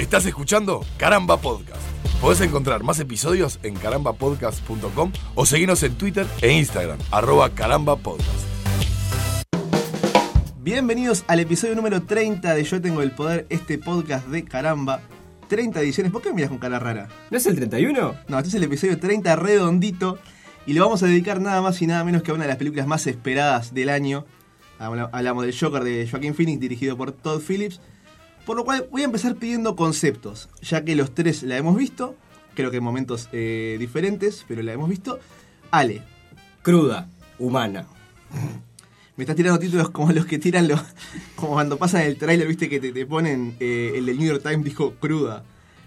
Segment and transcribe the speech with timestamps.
[0.00, 1.82] Estás escuchando Caramba Podcast.
[2.22, 8.46] Podés encontrar más episodios en carambapodcast.com o seguirnos en Twitter e Instagram, arroba carambapodcast.
[10.62, 15.02] Bienvenidos al episodio número 30 de Yo Tengo el Poder, este podcast de caramba.
[15.48, 16.10] 30 ediciones.
[16.10, 17.08] ¿Por qué me miras con cara rara?
[17.30, 18.14] ¿No es el 31?
[18.26, 20.18] No, este es el episodio 30 redondito
[20.64, 22.56] y le vamos a dedicar nada más y nada menos que a una de las
[22.56, 24.24] películas más esperadas del año.
[24.78, 27.82] Hablamos del Joker de Joaquín Phoenix, dirigido por Todd Phillips.
[28.46, 32.16] Por lo cual voy a empezar pidiendo conceptos, ya que los tres la hemos visto,
[32.54, 35.18] creo que en momentos eh, diferentes, pero la hemos visto.
[35.70, 36.02] Ale.
[36.62, 37.08] Cruda,
[37.38, 37.86] humana.
[39.16, 40.80] Me estás tirando títulos como los que tiran los.
[41.36, 43.56] como cuando pasan el tráiler, viste que te, ponen.
[43.60, 45.44] Eh, el del New York Times dijo cruda.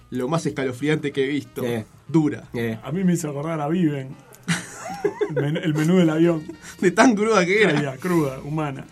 [0.09, 1.63] Lo más escalofriante que he visto.
[2.08, 2.47] Dura.
[2.83, 4.16] A mí me hizo acordar a Viven.
[5.35, 6.44] el menú del avión.
[6.80, 7.97] De tan cruda que era.
[7.97, 8.85] cruda, humana.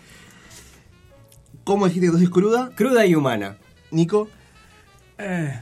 [1.64, 2.70] ¿Cómo dijiste entonces cruda?
[2.74, 3.56] Cruda y humana.
[3.90, 4.28] Nico.
[5.18, 5.60] Eh.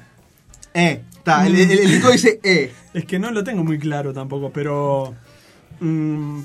[0.75, 1.03] Eh.
[1.17, 2.73] Está, el, Nico dice eh.
[2.95, 5.15] Es que no lo tengo muy claro tampoco, pero.
[5.81, 6.41] Mm,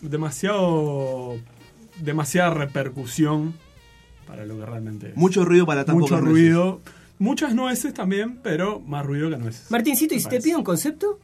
[0.00, 1.36] demasiado.
[2.00, 3.54] Demasiada repercusión
[4.28, 6.80] para lo que realmente Mucho ruido para tan Mucho ruido.
[7.18, 9.70] Muchas nueces también, pero más ruido que nueces.
[9.70, 11.18] Martincito, ¿y si te pido un concepto?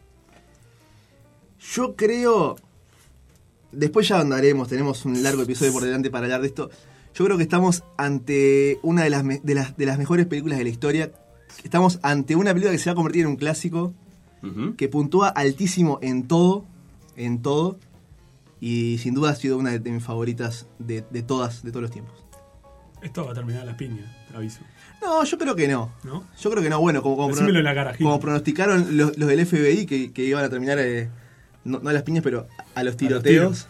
[1.73, 2.57] Yo creo.
[3.71, 6.71] Después ya andaremos, tenemos un largo episodio por delante para hablar de esto.
[7.15, 10.65] Yo creo que estamos ante una de las, de las, de las mejores películas de
[10.65, 11.13] la historia.
[11.63, 13.95] Estamos ante una película que se va a convertir en un clásico,
[14.77, 16.67] que puntúa altísimo en todo,
[17.17, 17.79] en todo,
[18.61, 22.13] y sin duda ha sido una de mis favoritas de, todas, de todos los tiempos.
[23.01, 24.61] Esto va a terminar la piña, te aviso.
[25.01, 25.93] No, yo creo que no.
[26.03, 26.25] ¿No?
[26.39, 26.81] Yo creo que no.
[26.81, 27.35] Bueno, como, como,
[27.99, 31.09] como pronosticaron los, del FBI que, que iban a terminar, eh,
[31.65, 33.67] no, a las piñas, pero a los tiroteos.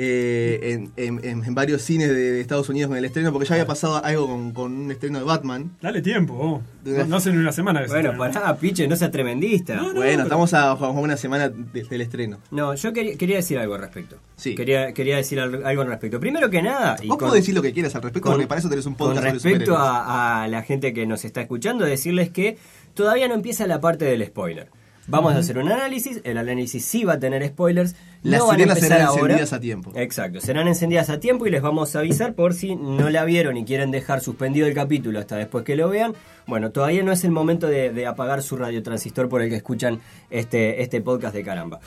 [0.00, 4.28] Eh, en, varios cines de Estados Unidos con el estreno, porque ya había pasado algo
[4.54, 5.72] con, un estreno de Batman.
[5.82, 9.82] Dale tiempo, no, hace ni una semana que Bueno, pará, piche, no seas tremendista.
[9.96, 12.38] bueno, estamos a, una semana del estreno.
[12.52, 14.18] No, yo quería, decir algo al respecto.
[14.36, 14.54] Sí.
[14.54, 16.20] Quería, quería decir algo al respecto.
[16.20, 16.96] Primero que nada.
[17.04, 19.34] Vos podés decir lo que quieras al respecto, porque para eso tenés un podcast Con
[19.34, 22.56] respecto a, a la gente que nos está escuchando, decirles que
[22.94, 24.68] todavía no empieza la parte del spoiler.
[25.08, 27.96] Vamos a hacer un análisis, el análisis sí va a tener spoilers.
[28.22, 29.92] Las no sirenas serán encendidas a tiempo.
[29.94, 33.56] Exacto, serán encendidas a tiempo y les vamos a avisar por si no la vieron
[33.56, 36.14] y quieren dejar suspendido el capítulo hasta después que lo vean.
[36.46, 40.82] Bueno, todavía no es el momento de, apagar su radiotransistor por el que escuchan este,
[40.82, 41.80] este podcast de caramba.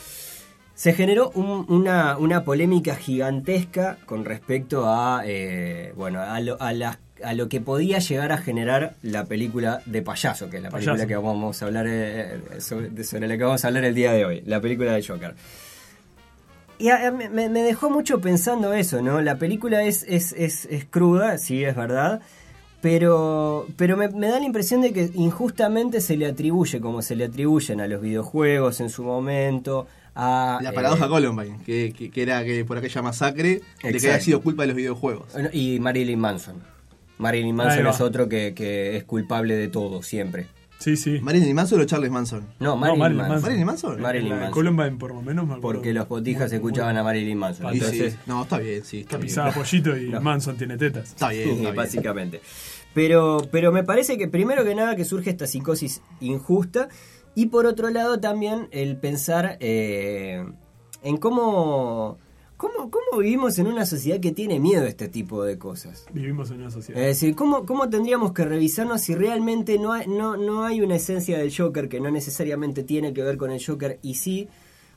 [0.73, 7.33] Se generó una, una, polémica gigantesca con respecto a, eh, bueno, a, a las a
[7.33, 11.15] lo que podía llegar a generar la película de payaso, que es la película que
[11.15, 14.43] vamos a hablar eh, eh, sobre, la que vamos a hablar el día de hoy,
[14.45, 15.35] la película de Joker.
[16.79, 16.89] Y
[17.29, 19.21] me, dejó mucho pensando eso, ¿no?
[19.21, 22.21] La película es, es, es, cruda, sí, es verdad,
[22.81, 27.25] pero, pero me, da la impresión de que injustamente se le atribuye, como se le
[27.25, 32.43] atribuyen a los videojuegos en su momento, a, la paradoja eh, Columbine, que, que, era
[32.43, 35.27] que por aquella masacre de que había sido culpa de los videojuegos.
[35.53, 36.80] Y Marilyn Manson.
[37.21, 40.47] Marilyn Manson es otro que, es culpable de todo, siempre.
[40.79, 41.19] Sí, sí.
[41.21, 42.47] ¿Marilyn Manson o Charles Manson?
[42.59, 43.41] No, Marilyn, Manson.
[43.41, 44.01] ¿Marilyn Manson?
[44.01, 44.51] Marilyn Manson.
[44.51, 47.71] Columbine, por lo menos, Porque los botijas escuchaban a Marilyn Manson.
[47.71, 49.01] Entonces, No, está bien, sí.
[49.01, 51.09] Está pisaba pollito y Manson tiene tetas.
[51.09, 52.41] Está bien, básicamente.
[52.93, 56.89] Pero, pero me parece que primero que nada que surge esta psicosis injusta
[57.35, 60.45] y por otro lado también el pensar eh,
[61.01, 62.17] en cómo
[62.61, 66.05] ¿Cómo, vivimos en una sociedad que tiene miedo a este tipo de cosas?
[66.13, 67.01] Vivimos en una sociedad.
[67.01, 70.97] Es decir, ¿cómo, cómo tendríamos que revisarnos si realmente no hay, no, no hay una
[70.97, 74.47] esencia del Joker que no necesariamente tiene que ver con el Joker y sí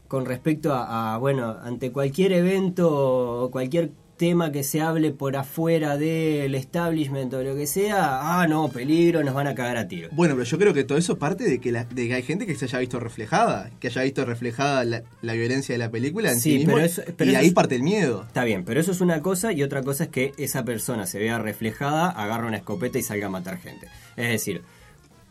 [0.09, 5.37] con respecto a, a bueno, ante cualquier evento o cualquier tema que se hable por
[5.37, 9.89] afuera del establishment o lo que sea, ah, no, peligro, nos van a cagar a
[9.89, 10.09] tiro.
[10.13, 12.47] Bueno, pero yo creo que todo eso parte de que, la, de que hay gente
[12.47, 16.41] que se haya visto reflejada, que haya visto reflejada la, violencia de la película en
[16.41, 16.77] sí, mismo,
[17.17, 18.25] pero y ahí parte el miedo.
[18.27, 21.19] Está bien, pero eso es una cosa y otra cosa es que esa persona se
[21.19, 23.89] vea reflejada, agarra una escopeta y salga a matar gente.
[24.17, 24.63] Es decir,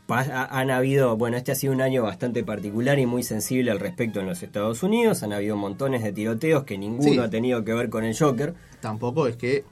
[0.07, 4.19] han habido, bueno, este ha sido un año bastante particular y muy sensible al respecto
[4.19, 5.23] en los Estados Unidos.
[5.23, 8.53] Han habido montones de tiroteos que ninguno ha tenido que ver con el Joker.
[8.81, 9.63] Tampoco es que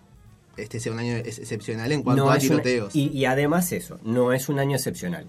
[0.57, 2.95] este sea un año excepcional en cuanto a tiroteos.
[2.95, 5.27] y, además eso, no es un año excepcional.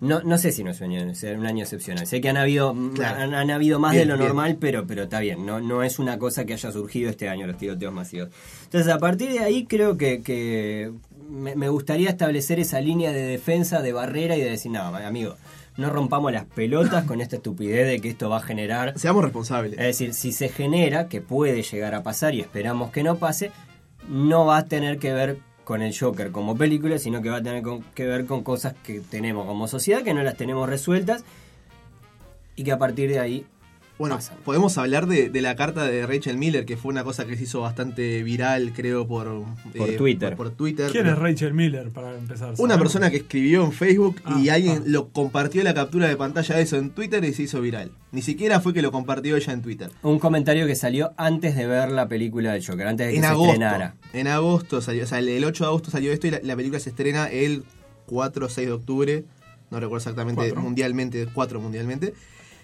[0.00, 2.06] No, no sé si no es un año, excepcional.
[2.06, 5.44] Sé que han habido, han, habido más de lo normal, pero, pero está bien.
[5.44, 8.30] No, no es una cosa que haya surgido este año, los tiroteos masivos.
[8.64, 10.90] Entonces, a partir de ahí creo que, que
[11.30, 15.36] me, gustaría establecer esa línea de defensa, de barrera y de decir, no, amigo,
[15.76, 18.98] no rompamos las pelotas con esta estupidez de que esto va a generar...
[18.98, 19.72] Seamos responsables.
[19.72, 23.52] Es decir, si se genera, que puede llegar a pasar y esperamos que no pase,
[24.08, 27.42] no va a tener que ver con el Joker como película, sino que va a
[27.42, 31.24] tener con- que ver con cosas que tenemos como sociedad, que no las tenemos resueltas
[32.56, 33.46] y que a partir de ahí
[34.00, 34.38] Bueno, pasan.
[34.44, 37.44] podemos hablar de, de la carta de Rachel Miller, que fue una cosa que se
[37.44, 39.26] hizo bastante viral, creo, por,
[39.74, 40.34] eh, Por Twitter.
[40.36, 40.90] Por, por Twitter.
[40.90, 42.54] ¿Quién es Rachel Miller para empezar?
[42.58, 44.84] Una persona que escribió en Facebook y Ah, alguien ah.
[44.86, 47.92] lo compartió la captura de pantalla de eso en Twitter y se hizo viral.
[48.10, 49.90] Ni siquiera fue que lo compartió ella en Twitter.
[50.02, 53.22] Un comentario que salió antes de ver la película de Joker, antes de que En
[53.24, 53.52] se agosto.
[53.52, 53.94] estrenara.
[54.14, 56.80] En agosto salió, o sea, el 8 de agosto salió esto y la, la película
[56.80, 57.64] se estrena el
[58.06, 59.24] 4 o 6 de octubre,
[59.70, 60.60] no recuerdo exactamente, Cuatro.
[60.62, 62.14] mundialmente, 4 mundialmente,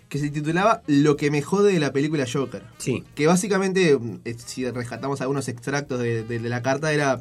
[0.09, 2.65] que se titulaba Lo que me jode de la película Joker.
[2.79, 7.21] Sí, Que básicamente, eh, si rescatamos algunos extractos de, de- de la carta, era.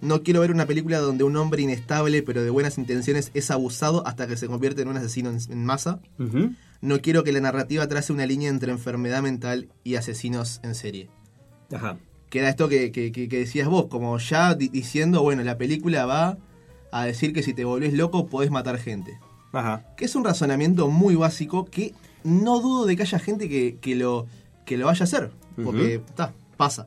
[0.00, 4.06] No quiero ver una película donde un hombre inestable pero de buenas intenciones es abusado
[4.06, 5.98] hasta que se convierte en un asesino en, en masa.
[6.80, 11.10] No quiero que la narrativa trace una línea entre enfermedad mental y asesinos en serie.
[11.74, 11.98] Ajá.
[12.30, 15.58] Que era esto que, que- que- que decías vos, como ya di- diciendo, bueno, la
[15.58, 16.38] película va
[16.92, 19.18] a decir que si te volvés loco podés matar gente.
[19.52, 19.84] Ajá.
[19.96, 21.94] Que es un razonamiento muy básico que
[22.24, 24.26] no dudo de que haya gente que, que lo,
[24.64, 25.30] que lo vaya a hacer.
[25.62, 26.86] Porque está, pasa.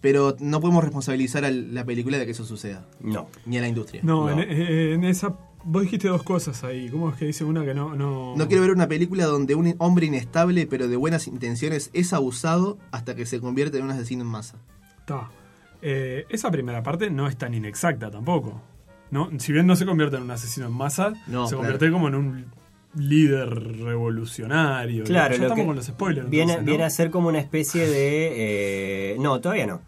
[0.00, 2.86] Pero no podemos responsabilizar a la película de que eso suceda.
[3.00, 3.28] No.
[3.46, 4.00] Ni a la industria.
[4.04, 4.40] No, No.
[4.40, 5.34] En, en esa.
[5.66, 6.90] Vos dijiste dos cosas ahí.
[6.90, 7.94] ¿Cómo es que dice una que no.?
[7.94, 12.12] No, No quiero ver una película donde un hombre inestable pero de buenas intenciones es
[12.12, 14.58] abusado hasta que se convierte en un asesino en masa.
[14.98, 15.30] Está.
[15.80, 18.60] Eh, esa primera parte no es tan inexacta tampoco.
[19.10, 19.30] ¿no?
[19.38, 21.56] Si bien no se convierte en un asesino en masa, No, se claro.
[21.58, 22.44] convierte como en un
[22.96, 25.04] líder revolucionario.
[25.04, 26.30] Claro, ya lo estamos que con los spoilers.
[26.30, 26.70] Viene, entonces, ¿no?
[26.70, 29.12] viene a ser como una especie de.
[29.12, 29.82] eh, no, todavía no.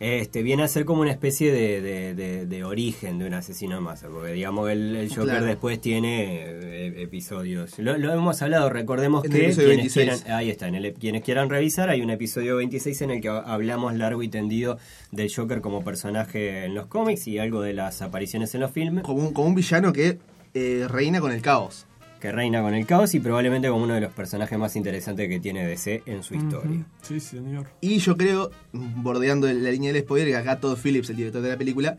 [0.00, 3.76] Este, viene a ser como una especie de, de- de- de origen de un asesino
[3.78, 5.46] en masa, porque digamos el, el Joker Claro.
[5.46, 7.78] después tiene eh, episodios.
[7.78, 10.22] Lo, lo hemos hablado, recordemos En el que episodio quienes 26.
[10.22, 13.28] quieran, ahí está, en el- quienes quieran revisar, hay un episodio 26 en el que
[13.28, 14.78] hablamos largo y tendido
[15.12, 19.04] del Joker como personaje en los cómics y algo de las apariciones en los filmes.
[19.04, 20.18] Como un, como un villano que
[20.54, 21.86] eh, reina con el caos.
[22.24, 25.40] Que reina con el caos y probablemente como uno de los personajes más interesantes que
[25.40, 26.86] tiene DC en su historia.
[27.02, 27.66] Sí, señor.
[27.82, 31.50] Y yo creo, bordeando la línea del spoiler, que acá Todd Phillips, el director de
[31.50, 31.98] la película,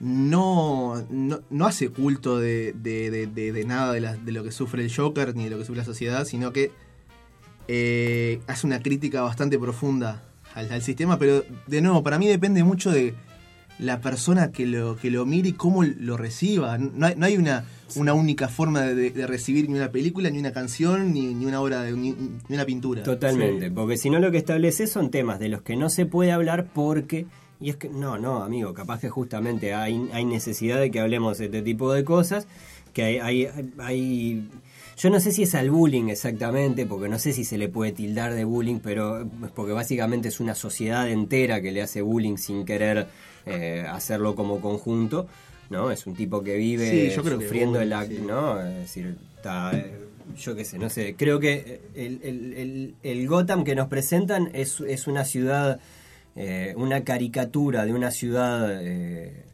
[0.00, 4.44] no, no, no hace culto de, de- de- de- de nada de, la- de lo
[4.44, 6.70] que sufre el Joker ni de lo que sufre la sociedad, sino que
[7.68, 10.24] eh, hace una crítica bastante profunda
[10.54, 13.14] al, al sistema, pero de nuevo, para mí depende mucho de
[13.78, 16.78] la persona que lo, que lo mire y cómo lo reciba.
[16.78, 17.64] No hay, no hay una,
[17.96, 21.60] una única forma de, de recibir ni una película, ni una canción, ni, ni una
[21.60, 23.02] obra, de, ni, ni una pintura.
[23.02, 26.32] Totalmente, porque si no lo que establece son temas de los que no se puede
[26.32, 27.26] hablar porque...
[27.60, 31.38] Y es que, no, no, amigo, capaz que justamente hay, hay necesidad de que hablemos
[31.38, 32.46] de este tipo de cosas,
[32.92, 33.48] que hay, hay,
[33.78, 34.48] hay-
[34.98, 37.92] Yo no sé si es al bullying exactamente, porque no sé si se le puede
[37.92, 42.64] tildar de bullying, pero porque básicamente es una sociedad entera que le hace bullying sin
[42.64, 43.06] querer
[43.46, 45.26] eh, hacerlo como conjunto,
[45.70, 45.90] ¿no?
[45.90, 48.22] Es un tipo que vive Sí, yo creo que sufriendo el bullying, ac- sí.
[48.26, 48.60] ¿no?
[48.60, 49.98] Es decir, está, eh,
[50.36, 54.50] yo qué sé, no sé, creo que el, el- el- el Gotham que nos presentan
[54.54, 55.80] es, es una ciudad,
[56.36, 59.44] eh, una caricatura de una ciudad, eh,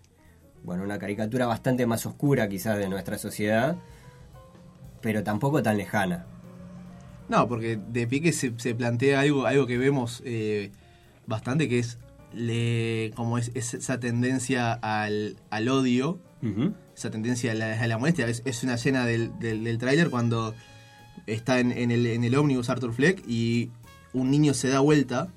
[0.62, 3.76] bueno, una caricatura bastante más oscura quizás de nuestra sociedad,
[5.00, 6.26] pero tampoco tan lejana.
[7.28, 10.70] No, porque de pique se, se plantea algo, algo que vemos eh,
[11.26, 11.96] bastante, que es
[12.35, 16.19] le, como es, es esa tendencia al, al odio,
[16.97, 18.27] esa tendencia a la, a la molestia.
[18.29, 20.55] Es, es una escena del, del, del tráiler cuando
[21.27, 23.70] está en, en el, en el ómnibus Arthur Fleck y
[24.13, 25.29] un niño se da vuelta.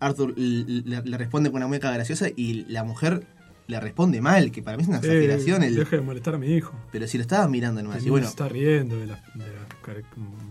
[0.00, 3.26] Arthur le, le responde con una mueca graciosa y la mujer
[3.66, 5.62] le responde mal, que para mí es una exageración.
[5.62, 6.74] Eh, el- Deje de molestar a mi hijo.
[6.92, 8.04] pero si lo estaba mirando nomás.
[8.04, 9.20] Y bueno, se está riendo de las,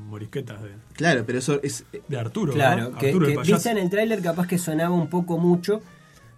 [0.08, 2.54] morisquetas de, claro, pero eso es, de Arturo.
[2.54, 2.98] Claro, ¿no?
[2.98, 5.82] que, Arturo el que vista en el tráiler capaz que sonaba un poco mucho.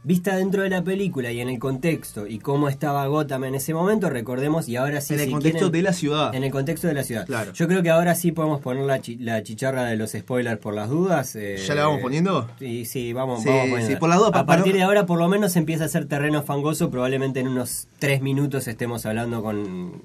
[0.06, 3.74] Vista dentro de la película y en el contexto y cómo estaba Gotham en ese
[3.74, 6.36] momento, recordemos, y ahora sí en el si contexto quieren- de la ciudad.
[6.36, 7.26] En el contexto de la ciudad.
[7.26, 7.54] Claro.
[7.54, 10.76] Yo creo que ahora sí podemos poner la, chi- la chicharra de los spoilers por
[10.76, 11.36] las dudas.
[11.36, 12.48] eh, ¿Ya la vamos poniendo?
[12.60, 13.88] Sí, sí, vamos, Sí, vamos poniendo.
[13.88, 16.06] sí, por las dudas, A partir no- de ahora por lo menos empieza a ser
[16.08, 16.92] terreno fangoso.
[16.92, 20.04] Probablemente en unos tres minutos estemos hablando con...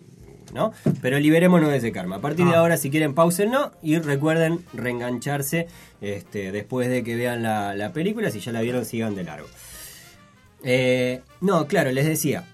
[0.55, 0.73] ¿No?
[1.01, 2.17] Pero liberémonos de ese karma.
[2.17, 2.59] A partir de Ah.
[2.59, 5.69] ahora, si quieren, pausenlo y recuerden reengancharse
[6.01, 8.31] este, después de que vean la, la película.
[8.33, 9.47] Si ya la vieron, sigan de largo.
[10.63, 12.45] Eh, no, claro, les decía.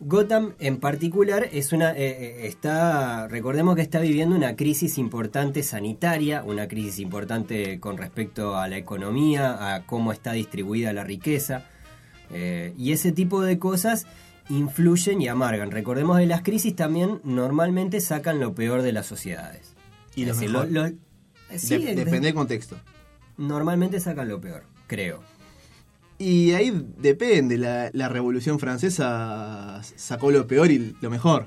[0.00, 5.62] Gotham en particular es una eh, eh, está recordemos que está viviendo una crisis importante
[5.62, 11.62] sanitaria, una crisis importante con respecto a la economía, a cómo está distribuida la riqueza
[12.32, 14.06] eh, y ese tipo de cosas
[14.50, 15.70] influyen y amargan.
[15.70, 19.74] Recordemos que las crisis también normalmente sacan lo peor de las sociedades.
[20.16, 20.70] Y lo decir, mejor.
[20.70, 20.88] lo-
[21.56, 22.76] sí, De- de- depende del contexto.
[23.38, 25.22] normalmente sacan lo peor, creo.
[26.18, 31.46] Y ahí depende, la, la Revolución Francesa sacó lo peor y lo mejor.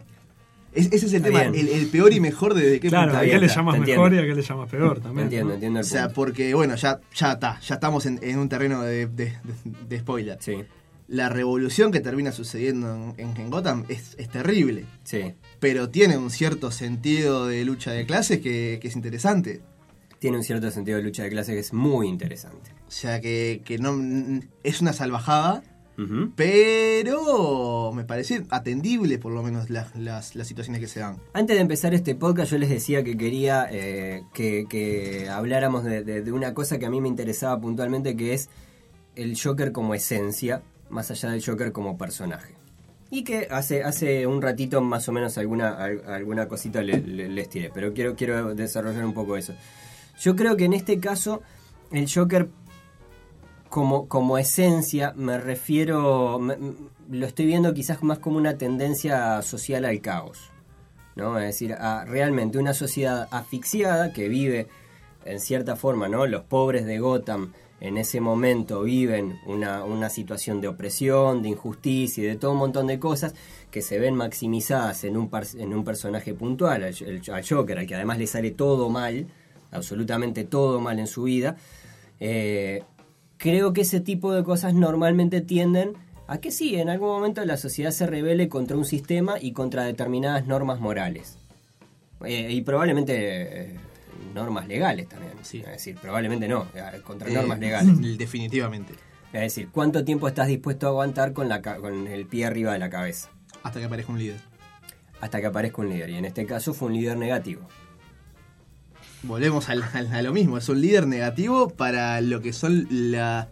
[0.73, 3.21] Es- ese es el tema, el, el peor y mejor desde qué Claro, punto ¿a
[3.21, 4.03] de qué le llamas entiendo.
[4.03, 5.23] mejor y a qué le llamas peor también?
[5.25, 5.53] Entiendo, ¿no?
[5.55, 6.15] entiendo O sea, punto.
[6.15, 9.33] porque bueno, ya, ya está, ya estamos en, en un terreno de, de-
[9.87, 10.37] de- spoiler.
[10.41, 10.57] Sí,
[11.07, 15.33] La revolución que termina sucediendo en, en- en Gotham es, es terrible, sí.
[15.59, 19.61] pero tiene un cierto sentido de lucha de clases que, que es interesante.
[20.19, 22.71] Tiene un cierto sentido de lucha de clase que es muy interesante.
[22.87, 23.95] O sea, que, que no
[24.63, 25.61] es una salvajada,
[26.35, 31.17] pero me parece atendible por lo menos las, las, las situaciones que se dan.
[31.33, 36.03] Antes de empezar este podcast yo les decía que quería eh, que, que habláramos de,
[36.03, 38.49] de- de una cosa que a mí me interesaba puntualmente, que es
[39.15, 42.53] el Joker como esencia, más allá del Joker como personaje.
[43.09, 47.27] Y que hace, hace un ratito más o menos alguna, al- alguna cosita le- le-
[47.29, 49.53] les tiré, pero quiero, quiero desarrollar un poco eso.
[50.21, 51.41] Yo creo que en este caso
[51.91, 52.49] el Joker
[53.69, 56.39] como, como esencia me refiero,
[57.09, 60.51] lo estoy viendo quizás más como una tendencia social al caos.
[61.15, 61.39] ¿no?
[61.39, 64.67] Es decir, a realmente una sociedad asfixiada que vive
[65.25, 66.27] en cierta forma, ¿no?
[66.27, 72.23] Los pobres de Gotham en ese momento viven una, una situación de opresión, de injusticia
[72.23, 73.33] y de todo un montón de cosas
[73.71, 77.85] que se ven maximizadas en un, par- en un personaje puntual, al, el- al Joker,
[77.87, 79.27] que además le sale todo mal,
[79.71, 81.57] absolutamente todo mal en su vida.
[82.19, 82.83] Eh,
[83.37, 85.93] creo que ese tipo de cosas normalmente tienden
[86.27, 89.83] a que sí, en algún momento la sociedad se rebele contra un sistema y contra
[89.83, 91.37] determinadas normas morales.
[92.25, 93.13] Eh, y probablemente
[93.61, 93.75] eh,
[94.33, 95.33] normas legales también.
[95.43, 95.59] Sí.
[95.59, 98.17] Es decir, probablemente no, eh, contra Eh, normas legales.
[98.17, 98.93] Definitivamente.
[99.31, 102.79] Es decir, ¿cuánto tiempo estás dispuesto a aguantar con, la, con el pie arriba de
[102.79, 103.29] la cabeza?
[103.63, 104.39] Hasta que aparezca un líder.
[105.21, 106.09] Hasta que aparezca un líder.
[106.09, 107.61] Y en este caso fue un líder negativo.
[109.23, 109.75] Volvemos a,
[110.21, 113.49] lo mismo, es un líder negativo para lo que son la-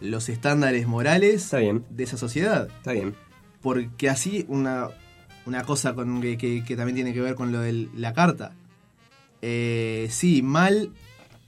[0.00, 1.84] los estándares morales Está bien.
[1.90, 2.68] de esa sociedad.
[2.78, 3.14] Está bien.
[3.60, 4.88] Porque así una,
[5.46, 8.52] una cosa con que, que- que también tiene que ver con lo de la carta.
[9.42, 10.90] Eh, sí, mal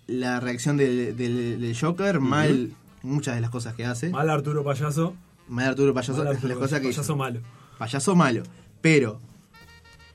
[0.06, 4.10] la reacción del, del- del Joker, mal muchas de las cosas que hace.
[4.10, 5.14] Mal, Mal Arturo Payaso.
[5.56, 7.16] Arturo Payaso, mal las Arturo cosas que Payaso hizo.
[7.16, 7.40] malo.
[7.78, 8.42] Payaso malo.
[8.80, 9.20] Pero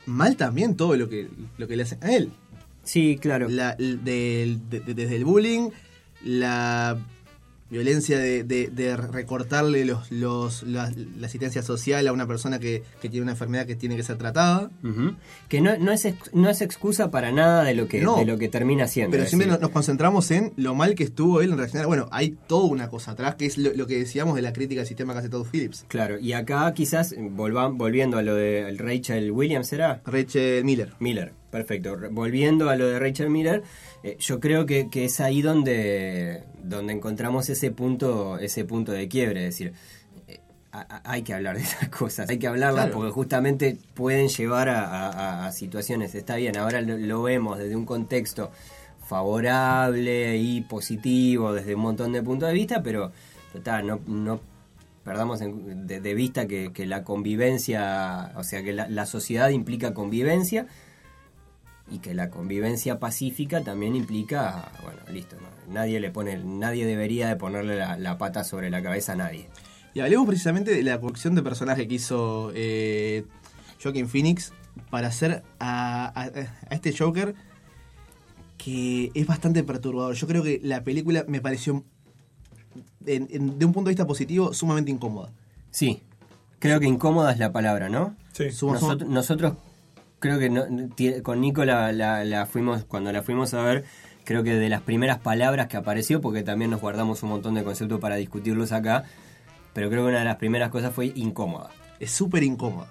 [0.05, 2.31] mal también todo lo que, lo que le hacen a él.
[2.89, 3.47] Sí, claro.
[3.49, 5.69] La- de- de- desde el bullying,
[6.23, 6.97] la
[7.71, 12.81] violencia de, de- de recortarle los, los, la, la asistencia social a una persona que,
[12.99, 14.71] que tiene una enfermedad que tiene que ser tratada.
[15.49, 18.15] Que no, no, es, no es excusa para nada de lo que, No.
[18.17, 19.11] de lo que termina siendo.
[19.11, 21.85] Pero siempre nos, nos concentramos en lo mal que estuvo él en reaccionar.
[21.85, 24.81] Bueno, hay toda una cosa atrás, que es lo, lo que decíamos de la crítica
[24.81, 25.85] al sistema que hace Todd Phillips.
[25.89, 30.01] Claro, y acá quizás volva- volviendo a lo de Rachel Williams, ¿será?
[30.05, 30.93] Rachel Miller.
[30.99, 31.97] Miller, perfecto.
[32.11, 33.63] Volviendo a lo de Rachel Miller,
[34.03, 39.07] eh, yo creo que, que es ahí donde, donde encontramos ese punto, ese punto de
[39.07, 39.73] quiebre, es decir,
[40.27, 40.39] eh,
[40.71, 42.97] a- hay que hablar de esas cosas, hay que hablarlas Claro.
[42.99, 47.57] porque justamente pueden llevar a, a- a- a situaciones, está bien, ahora lo, lo vemos
[47.57, 48.51] desde un contexto
[49.07, 53.11] favorable y positivo desde un montón de puntos de vista, pero
[53.51, 54.39] total, no, no
[55.03, 59.93] perdamos de, de vista que, que la convivencia, o sea, que la, la sociedad implica
[59.95, 60.67] convivencia
[61.91, 65.73] y que la convivencia pacífica también implica, bueno, listo, ¿no?
[65.73, 69.47] nadie le pone, nadie debería de ponerle la, la pata sobre la cabeza a nadie.
[69.93, 73.25] Y hablemos precisamente de la colección de personajes que hizo eh,
[73.81, 74.51] Joaquin Phoenix
[74.89, 76.23] para hacer a, a-
[76.69, 77.33] a este Joker
[78.57, 80.15] que es bastante perturbador.
[80.15, 81.83] Yo creo que la película me pareció,
[83.05, 85.31] en- en- de un punto de vista positivo, sumamente incómoda.
[85.71, 86.01] Sí,
[86.59, 88.15] creo que incómoda es la palabra, ¿no?
[88.33, 88.45] Sí.
[88.61, 89.53] Nosotros, nosotros
[90.19, 90.65] creo que no-
[91.23, 93.85] con Nico la, la- la fuimos, cuando la fuimos a ver,
[94.25, 97.63] creo que de las primeras palabras que apareció, porque también nos guardamos un montón de
[97.63, 99.05] conceptos para discutirlos acá,
[99.73, 102.87] pero creo que una de las primeras cosas fue incómoda, Es súper incómoda.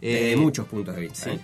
[0.00, 1.24] desde Eh, muchos puntos de vista.
[1.24, 1.30] sí.
[1.30, 1.40] ¿eh?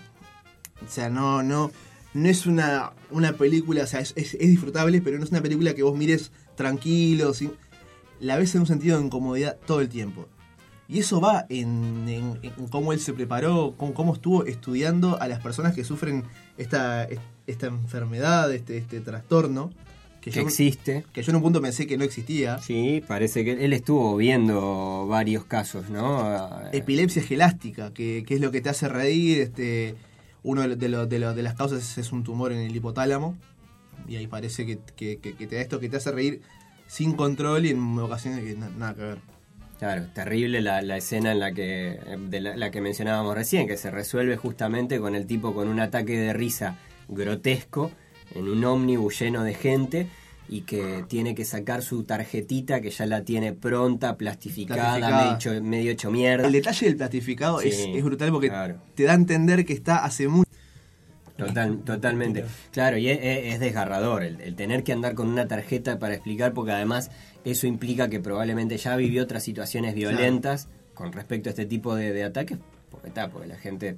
[0.86, 1.70] O sea, no, no,
[2.12, 5.40] no es una, una película, o sea, es, es- es disfrutable, pero no es una
[5.40, 7.52] película que vos mires tranquilo, sin,
[8.20, 10.28] la ves en un sentido de incomodidad todo el tiempo.
[10.88, 15.28] Y eso va en, en- en cómo él se preparó, con cómo estuvo estudiando a
[15.28, 16.24] las personas que sufren
[16.58, 17.08] esta,
[17.46, 19.70] esta enfermedad, este, este trastorno,
[20.20, 21.04] que Que yo, existe.
[21.12, 22.58] que yo en un punto pensé que no existía.
[22.58, 26.48] Sí, parece que él estuvo viendo varios casos, ¿no?
[26.72, 29.40] Epilepsia esgelástica, que, que es lo que te hace reír.
[29.40, 29.94] Este,
[30.42, 33.36] uno de, lo- de, lo- de las causas es un tumor en el hipotálamo.
[34.08, 36.40] Y ahí parece que, que- te da esto que te hace reír
[36.86, 39.18] sin control y en ocasiones que na- nada que ver.
[39.84, 42.00] Claro, terrible la, la escena en la que
[42.30, 45.78] de la, la que mencionábamos recién, que se resuelve justamente con el tipo con un
[45.78, 47.90] ataque de risa grotesco
[48.34, 50.06] en un ómnibus lleno de gente
[50.48, 55.22] y que tiene que sacar su tarjetita que ya la tiene pronta, plastificada, Plastificada.
[55.22, 56.46] Medio, hecho, medio hecho mierda.
[56.46, 58.76] El detalle del plastificado es, brutal porque claro.
[58.94, 60.50] te da a entender que está hace mucho.
[61.36, 62.44] Total, totalmente.
[62.70, 66.14] Claro, y es, es- es desgarrador el, el tener que andar con una tarjeta para
[66.14, 67.10] explicar, porque además
[67.44, 72.12] eso implica que probablemente ya vivió otras situaciones violentas con respecto a este tipo de,
[72.12, 72.58] de ataques,
[72.90, 73.96] porque está, porque la gente...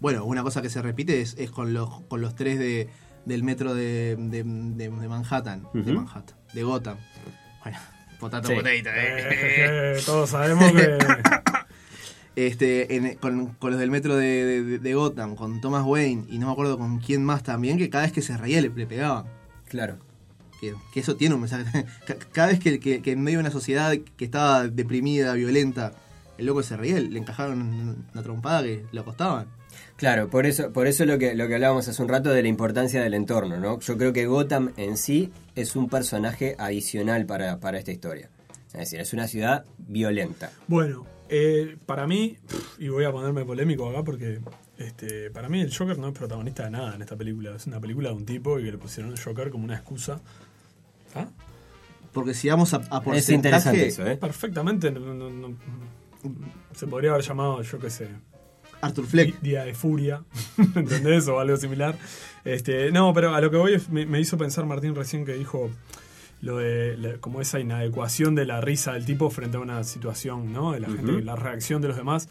[0.00, 2.88] Bueno, una cosa que se repite es, es con los con los tres de,
[3.24, 5.92] del metro de, de, de- de Manhattan, de.
[5.92, 6.96] Manhattan, de Gotham.
[7.64, 7.78] Bueno,
[8.20, 8.54] potato Sí.
[8.54, 9.96] potato, eh.
[9.96, 10.98] Eh, todos sabemos que.
[12.46, 16.38] Este, en- con, con los del metro de, de- de Gotham, con Thomas Wayne y
[16.38, 18.86] no me acuerdo con quién más también, que cada vez que se reía le, le
[18.86, 19.24] pegaban.
[19.68, 19.96] Claro.
[20.60, 21.84] Que, que eso tiene un mensaje.
[22.06, 25.92] Ca- Cada vez que, que- que en medio de una sociedad que estaba deprimida, violenta,
[26.38, 29.46] el loco se reía, le encajaron una trompada que lo acostaban.
[29.96, 32.48] Claro, por eso, por eso lo que, lo que hablábamos hace un rato de la
[32.48, 33.80] importancia del entorno, ¿no?
[33.80, 38.30] Yo creo que Gotham en sí es un personaje adicional para, para esta historia.
[38.68, 40.52] Es decir, es una ciudad violenta.
[40.68, 42.36] Bueno, eh, para mí,
[42.78, 44.40] y voy a ponerme polémico acá porque
[44.78, 47.54] este, para mí el Joker no es protagonista de nada en esta película.
[47.56, 50.20] Es una película de un tipo y que le pusieron el Joker como una excusa.
[51.14, 51.26] ¿Ah?
[52.12, 54.16] Porque si vamos a, a porcentaje, Es interesante eso, ¿eh?
[54.16, 54.90] Perfectamente.
[54.90, 55.56] no- no- no-
[56.74, 58.08] se podría haber llamado, yo qué sé,
[58.80, 59.40] Arthur Fleck.
[59.40, 60.22] Día de Furia,
[60.74, 61.28] ¿entendés?
[61.28, 61.96] O algo similar.
[62.44, 65.34] Este, no, pero a lo que voy es- me, me hizo pensar Martín recién que
[65.34, 65.70] dijo
[66.40, 70.52] lo de la- como esa inadecuación de la risa del tipo frente a una situación,
[70.52, 70.72] ¿no?
[70.72, 72.28] De la gente, la reacción de los demás.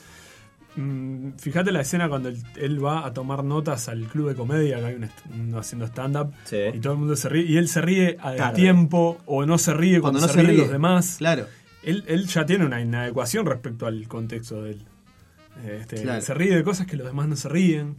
[0.75, 4.77] Mm, fíjate la escena cuando él, él va a tomar notas al club de comedia,
[4.79, 6.57] que hay uno haciendo stand-up, Sí.
[6.73, 8.55] y todo el mundo se ríe, y él se ríe a Tarde.
[8.61, 10.59] tiempo, o no se ríe cuando, Cuando no se, ríen ríe.
[10.61, 11.15] los demás.
[11.17, 11.45] Claro.
[11.83, 14.81] Él, él ya tiene una inadecuación respecto al contexto de él.
[15.65, 16.21] Este, Claro.
[16.21, 17.95] Se ríe de cosas que los demás no se ríen.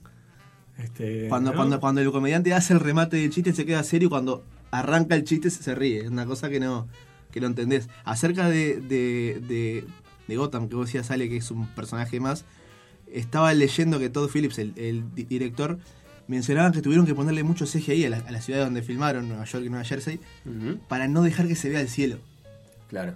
[0.78, 1.56] Este, Cuando, ¿no?
[1.56, 5.24] cuando, cuando el comediante hace el remate del chiste se queda serio cuando arranca el
[5.24, 6.00] chiste se, se ríe.
[6.00, 6.88] Es una cosa que no,
[7.30, 7.88] que no entendés.
[8.04, 9.84] Acerca de, de, de,
[10.26, 12.44] de Gotham, que vos decías, Ale, que es un personaje más,
[13.12, 15.78] estaba leyendo que Todd Phillips, el, el di- director,
[16.26, 19.44] mencionaban que tuvieron que ponerle mucho CGI a la, a la ciudad donde filmaron, Nueva
[19.44, 20.20] York y Nueva Jersey,
[20.88, 22.18] para no dejar que se vea el cielo.
[22.88, 23.14] Claro.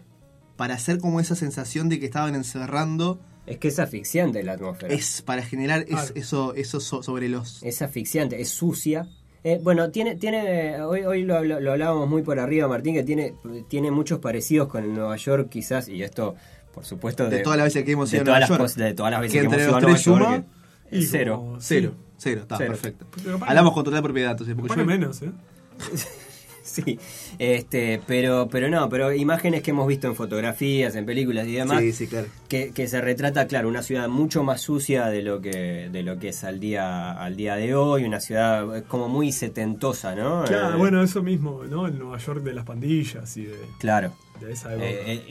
[0.57, 4.95] Para hacer como esa sensación de que estaban encerrando, Es que es asfixiante la atmósfera.
[4.95, 7.63] es para generar es- eso, eso so- sobre los...
[7.63, 9.09] Es asfixiante, es sucia.
[9.45, 13.03] Eh, bueno, tiene, tiene, hoy, hoy lo, lo- lo hablábamos muy por arriba, Martín, que
[13.03, 13.35] tiene,
[13.69, 16.37] tiene muchos parecidos con el Nueva York, quizás, y esto,
[16.73, 18.61] por supuesto, De todas las veces que hemos ido a Nueva York.
[18.61, 20.45] cosas- de todas las veces Que que, entre hemos ido a los Nueva York, suma,
[20.91, 21.57] que- es Y cero.
[21.59, 22.05] Cero, sí.
[22.19, 22.71] cero, está Cero.
[22.71, 23.07] perfecto.
[23.45, 25.33] Hablamos con total propiedad, entonces, porque yo menos, ¿eh?
[26.73, 26.99] Sí,
[27.39, 31.81] este, pero, pero no, pero imágenes que hemos visto en fotografías, en películas y demás,
[31.81, 32.29] Sí, sí, claro.
[32.49, 36.19] que, que se retrata, claro, una ciudad mucho más sucia de lo que, de lo
[36.19, 40.45] que es al día, al día de hoy, una ciudad eh, como muy setentosa, ¿no?
[40.45, 41.87] Claro, Eh, bueno, eso mismo, ¿no?
[41.87, 44.13] El Nueva York de las pandillas y de, Claro.
[44.47, 44.87] De esa época.
[44.89, 45.25] Eh,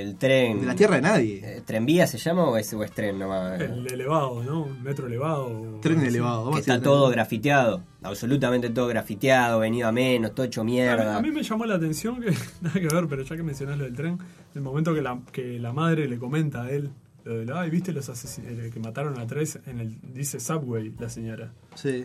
[0.00, 0.60] el, tren.
[0.60, 1.40] De la tierra de nadie.
[1.58, 3.60] Eh, ¿Tranvía se llama o es, o es tren nomás?
[3.60, 4.62] el elevado, ¿no?
[4.64, 5.78] Un metro elevado.
[5.80, 6.06] Tren Sí.
[6.06, 6.44] elevado.
[6.46, 7.16] vamos que a está todo tren.
[7.16, 11.16] grafiteado, absolutamente todo grafiteado, venido a menos, todo hecho A mí, mierda.
[11.16, 13.84] a mí me llamó la atención que, nada que ver, pero ya que mencionás lo
[13.84, 14.18] del tren,
[14.54, 16.90] el momento que la, que la madre le comenta a él,
[17.24, 20.92] lo de, ay, viste los asesin- eh, que mataron a tres, en el, dice Subway,
[20.98, 21.52] la señora.
[21.74, 22.04] Sí.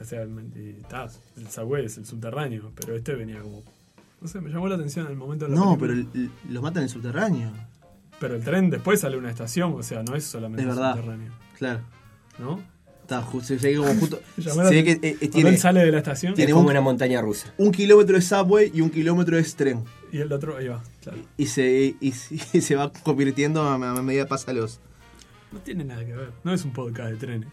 [0.00, 1.06] O sea, y, ta,
[1.36, 3.62] el Subway es el subterráneo, pero este venía como,
[4.26, 6.78] no sé, me llamó la atención en el momento de la No, pero los matan
[6.78, 7.52] en el subterráneo.
[8.18, 10.74] Pero el tren después sale a una estación, o sea, no es solamente Es el
[10.74, 10.94] verdad.
[10.96, 11.80] subterráneo, Claro.
[12.40, 12.60] ¿no?
[13.02, 14.20] Está ju- se, se ve como justo.
[14.36, 15.04] Me se llamó la ve que atención.
[15.04, 17.20] eh, eh, Cuando tiene él sale de la estación tiene es como un- una montaña
[17.22, 17.54] rusa.
[17.56, 19.84] un kilómetro de subway y un kilómetro es tren.
[20.10, 21.18] y el otro, ahí va, claro.
[21.36, 22.12] Y se, y, y
[22.62, 24.80] se va convirtiendo a, a medida que pasa los.
[25.52, 27.48] No tiene nada que ver, no es un podcast de trenes.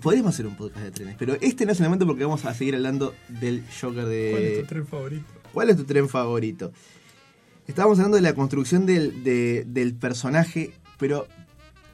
[0.00, 2.54] Podríamos hacer un podcast de trenes, pero este no es el momento porque vamos a
[2.54, 4.28] seguir hablando del Joker de.
[4.30, 5.24] ¿Cuál es tu tren favorito?
[5.52, 6.72] ¿Cuál es tu tren favorito?
[7.66, 11.26] Estábamos hablando de la construcción del, de- del personaje, pero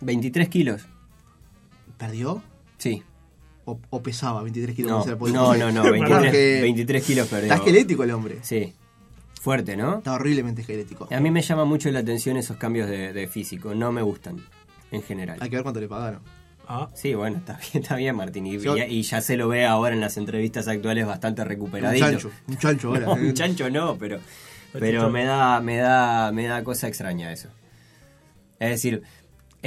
[0.01, 0.83] 23 kilos.
[1.99, 2.42] ¿perdió?
[2.79, 3.03] Sí.
[3.64, 5.07] ¿O, o pesaba 23 kilos?
[5.07, 7.45] No, podía- no, no, no, Porque 23, 23 kilos perdió.
[7.45, 8.38] Está esquelético el hombre.
[8.42, 8.73] Sí.
[9.40, 9.99] Fuerte, ¿no?
[9.99, 11.09] Está horriblemente esquelético.
[11.11, 13.75] A mí me llama mucho la atención esos cambios de, de físico.
[13.75, 14.40] No me gustan,
[14.90, 15.38] en general.
[15.40, 16.21] Hay que ver cuánto le pagaron.
[16.68, 18.46] Ah, Sí, bueno, está bien, está bien, Martín.
[18.46, 18.68] Y, Sí.
[18.68, 22.05] y- y ya se lo ve ahora en las entrevistas actuales bastante Un recuperadito.
[22.07, 23.07] chancho, un chancho ahora.
[23.07, 24.18] No, un chancho no, pero,
[24.72, 27.48] pero me da, me da, me da cosa extraña eso.
[28.59, 29.02] Es decir,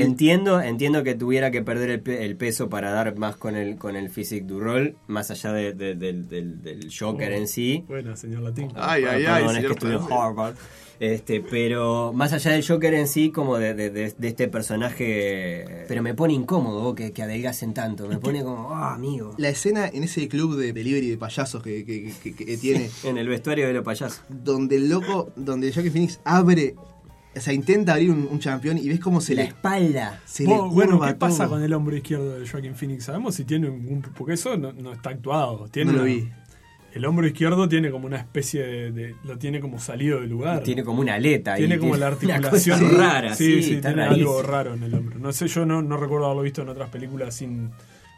[0.04, 3.78] Entiendo, entiendo que tuviera que perder el, pe- el peso para dar más con el
[3.78, 7.84] con el physique du rol, más allá de- de- del, del- del Joker en sí.
[7.88, 8.70] Buena, señor Latín.
[8.76, 10.08] Ay, ay, Perdón, ay, es que estudió.
[10.14, 10.56] Harvard.
[11.00, 15.86] Este, pero más allá del Joker en sí, como de, de- de- de este personaje.
[15.88, 18.08] Pero me pone incómodo que, que adelgacen tanto.
[18.08, 19.34] Me pone como, ah, amigo.
[19.38, 22.90] La escena en ese club de delivery de payasos que, que- que- que- que tiene,
[23.04, 24.22] En el vestuario de los payasos.
[24.28, 26.76] donde el loco, donde Joaquin Phoenix abre,
[27.36, 30.20] o sea, intenta abrir un, un campeón y ves cómo se la le, espalda.
[30.26, 33.06] se le Vos, bueno, ¿qué pasa con el hombro izquierdo de Joaquin Phoenix?
[33.06, 34.02] ¿Sabemos si tiene un...
[34.18, 35.68] Porque eso no, no está actuado.
[35.72, 36.30] Tiene No lo una- vi.
[36.92, 38.92] El hombro izquierdo tiene como una especie de...
[38.92, 40.64] de- lo tiene como salido del lugar.
[40.64, 41.56] Tiene como una aleta.
[41.56, 43.36] y Tiene como la una articulación cosa rara.
[43.36, 44.30] Sí, Sí, sí, está tiene rarísimo.
[44.32, 45.20] algo raro en el hombro.
[45.20, 47.70] No sé, yo no, no recuerdo haberlo visto en otras películas sin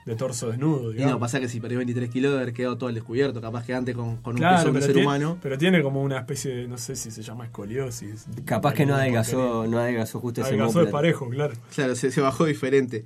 [0.06, 0.92] de torso desnudo.
[0.92, 1.14] Y digamos.
[1.16, 3.40] no, pasa que si perdió 23 kilos, de haber quedado todo al descubierto.
[3.42, 5.38] Capaz que antes con, con un Claro, peso de ser tiene, humano.
[5.42, 8.26] pero tiene como una especie de, no sé si se llama escoliosis.
[8.46, 11.54] Capaz que no adelgazó, no adelgazó justo ese Adelgazó de parejo, claro.
[11.76, 13.06] Claro, se, se bajó diferente.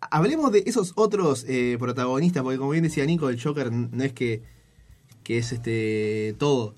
[0.00, 4.12] Hablemos de esos otros eh, protagonistas, porque como bien decía Nico, el Joker no es
[4.12, 4.42] que,
[5.24, 6.74] que es este todo.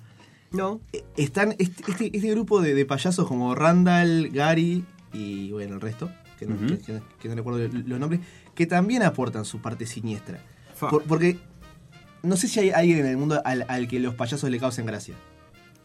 [0.53, 0.81] No.
[0.92, 5.81] Eh, Están este, este, este grupo de, de payasos como Randall, Gary y bueno, el
[5.81, 6.66] resto, que no, Ujú.
[6.66, 8.20] que- que- que no recuerdo los nombres,
[8.57, 10.40] que también aportan su parte siniestra.
[10.81, 11.38] Por- porque
[12.24, 14.87] no sé si hay alguien en el mundo al, al que los payasos le causen
[14.87, 15.14] gracia.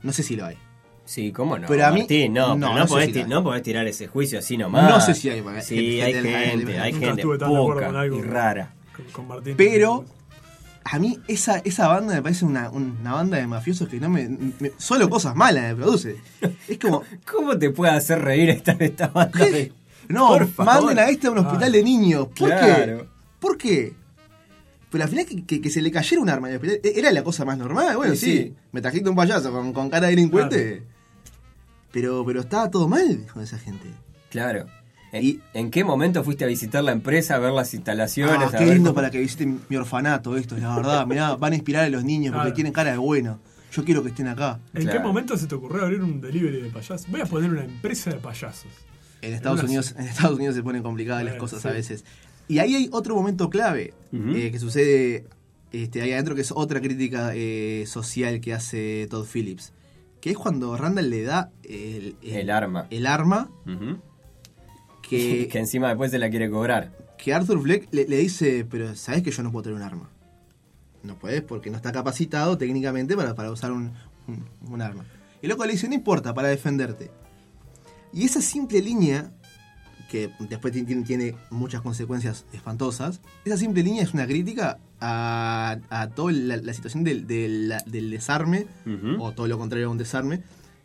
[0.01, 0.57] No sé si lo hay.
[1.03, 1.67] Sí, ¿cómo no?
[1.67, 3.61] Pero a mí- Martín, no, no, pero no, no podés, si ti- la- no podés
[3.61, 4.89] tirar ese juicio así nomás.
[4.89, 7.55] No sé si hay, Sí, gente- hay gente- gente, hay Nunca gente estuve tan de
[7.55, 8.73] acuerdo poca con algo y rara.
[8.95, 9.53] Con, con Martín.
[9.55, 10.05] Pero
[10.83, 14.27] a mí esa, esa banda me parece una, una banda de mafiosos que no me,
[14.59, 16.15] me- Solo cosas malas me produce.
[16.67, 17.03] Es como...
[17.31, 19.39] ¿Cómo te puede hacer reír esta, esta banda?
[19.45, 19.71] de-
[20.09, 20.73] No, Por favor.
[20.85, 22.27] manden a este a un hospital de niños.
[22.37, 22.55] ¿Por qué?
[22.55, 23.07] Claro.
[23.39, 23.93] ¿Por qué?
[24.91, 26.99] Pero al final que, que- que se le cayera un arma en el hospital, ¿e-
[26.99, 27.97] ¿era la cosa más normal?
[27.97, 30.83] Bueno, Sí, sí, me trajiste un payaso con, con cara de delincuente.
[31.91, 33.87] Pero, pero estaba todo mal con esa gente.
[34.29, 34.65] Claro.
[35.11, 38.35] ¿En, Y- en qué momento fuiste a visitar la empresa, a ver las instalaciones?
[38.39, 41.05] Ah, a qué ver lindo cómo- para que visiten mi orfanato esto, la verdad.
[41.07, 42.55] Mirá, van a inspirar a los niños porque Claro.
[42.55, 43.39] tienen cara de bueno.
[43.71, 44.59] Yo quiero que estén acá.
[44.73, 44.99] ¿En Claro.
[45.01, 47.07] qué momento se te ocurrió abrir un delivery de payasos?
[47.09, 48.71] Voy a poner una empresa de payasos.
[49.21, 51.67] En Estados Unidos, en Estados Unidos se ponen complicadas las cosas sí.
[51.67, 52.05] a veces.
[52.47, 55.25] Y ahí hay otro momento clave eh, que sucede
[55.71, 59.73] este, ahí adentro, que es otra crítica eh, social que hace Todd Phillips.
[60.21, 62.87] Que es cuando Randall le da el, El arma.
[62.91, 63.49] el arma
[65.07, 66.91] que, que encima después se la quiere cobrar.
[67.17, 70.09] que Arthur Fleck le, le dice, pero sabes que yo no puedo tener un arma.
[71.03, 73.91] No puedes porque no está capacitado técnicamente para, para usar un,
[74.27, 75.05] un- un arma.
[75.41, 77.11] Y el loco le dice, no importa, para defenderte.
[78.15, 79.29] Y esa simple línea,
[80.09, 85.77] que después ti- tiene, tiene muchas consecuencias espantosas, esa simple línea es una crítica a,
[85.89, 88.65] a toda la, la situación del, del- del desarme,
[89.19, 90.41] o todo lo contrario a un desarme,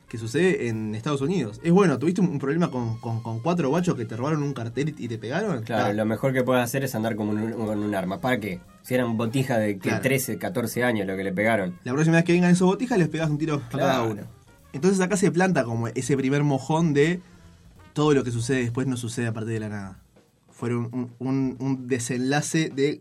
[0.09, 1.61] que sucede en Estados Unidos.
[1.63, 4.93] Es bueno, tuviste un, problema con, con- con cuatro guachos que te robaron un cartel
[4.99, 5.63] y te pegaron.
[5.63, 8.21] Claro, Ah, lo mejor que puedes hacer es andar con un, con un arma.
[8.21, 8.59] ¿Para qué?
[8.83, 10.03] Si eran botijas de que Claro.
[10.03, 11.79] 13, 14 años lo que le pegaron.
[11.85, 14.23] La próxima vez que vengan esos botijas les pegas un tiro a cada uno.
[14.73, 17.21] Entonces acá se planta como ese primer mojón de
[17.93, 20.03] todo lo que sucede después no sucede a partir de la nada.
[20.51, 23.01] Fueron un, un- un desenlace de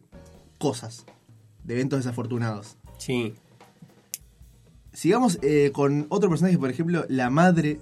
[0.57, 1.05] cosas,
[1.63, 2.77] de eventos desafortunados.
[2.97, 3.35] Sí.
[4.93, 7.79] Sigamos eh, con otro personaje, por ejemplo, la madre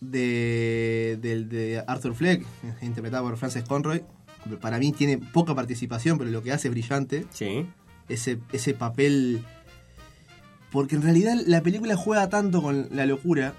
[0.00, 2.44] de, del- de Arthur Fleck,
[2.82, 4.02] interpretada por Frances Conroy.
[4.60, 7.26] Para mí tiene poca participación, pero lo que hace es brillante.
[7.30, 7.66] Sí.
[8.08, 9.44] ese, ese papel.
[10.70, 13.54] Porque en realidad la película juega tanto con la locura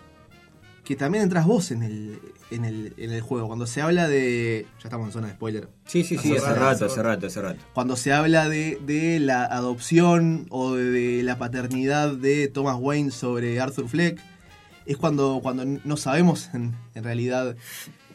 [0.83, 2.19] que también entras vos en el,
[2.49, 3.47] en el, en el juego.
[3.47, 4.65] Cuando se habla de.
[4.79, 5.69] Ya estamos en zona de spoiler.
[5.85, 7.59] Sí, sí, sí, Hace hace rato, hace hace rato, hace rato.
[7.73, 13.11] Cuando se habla de, de la adopción o de, de la paternidad de Thomas Wayne
[13.11, 14.19] sobre Arthur Fleck,
[14.85, 17.55] es cuando, cuando no sabemos en, en realidad.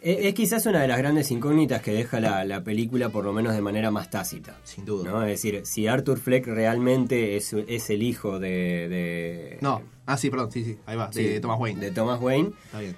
[0.02, 3.32] Es, es quizás una de las grandes incógnitas que deja la, la película, por lo
[3.32, 4.56] menos de manera más tácita.
[4.64, 5.10] Sin duda.
[5.10, 5.22] ¿no?
[5.22, 8.48] Es decir, si Arthur Fleck realmente es, es el hijo de,
[8.88, 9.82] de- No.
[10.06, 11.80] Ah, sí, perdón, sí, sí, ahí va, sí, de Thomas Wayne.
[11.80, 12.94] de Thomas Wayne, Está bien.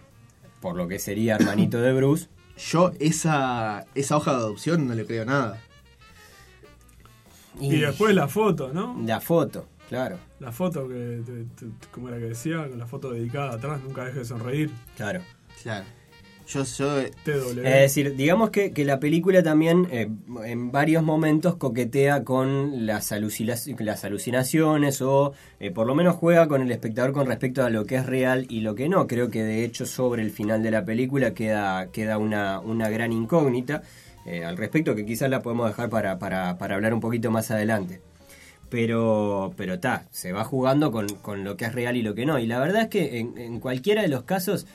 [0.61, 2.28] por lo que sería hermanito de Bruce.
[2.58, 5.58] Yo esa, esa hoja de adopción no le creo nada.
[7.61, 8.96] Y después la foto, ¿no?
[9.06, 13.11] La foto, claro, La foto que, te- te- como era que decía, con la foto
[13.11, 14.70] dedicada atrás, nunca deje de sonreír.
[14.96, 15.20] claro.
[15.62, 15.87] Claro.
[16.48, 17.02] Yo, yo.
[17.58, 20.08] Es decir, digamos que, que la película también eh,
[20.46, 26.48] en varios momentos coquetea con las, alucina- las alucinaciones o eh, por lo menos juega
[26.48, 29.06] con el espectador con respecto a lo que es real y lo que no.
[29.06, 33.12] Creo que de hecho sobre el final de la película queda, queda una, una gran
[33.12, 33.82] incógnita
[34.24, 37.50] eh, al respecto que quizás la podemos dejar para, para, para hablar un poquito más
[37.50, 38.00] adelante.
[38.70, 42.26] Pero, pero está, se va jugando con, con lo que es real y lo que
[42.26, 42.38] no.
[42.38, 44.66] Y la verdad es que en, en cualquiera de los casos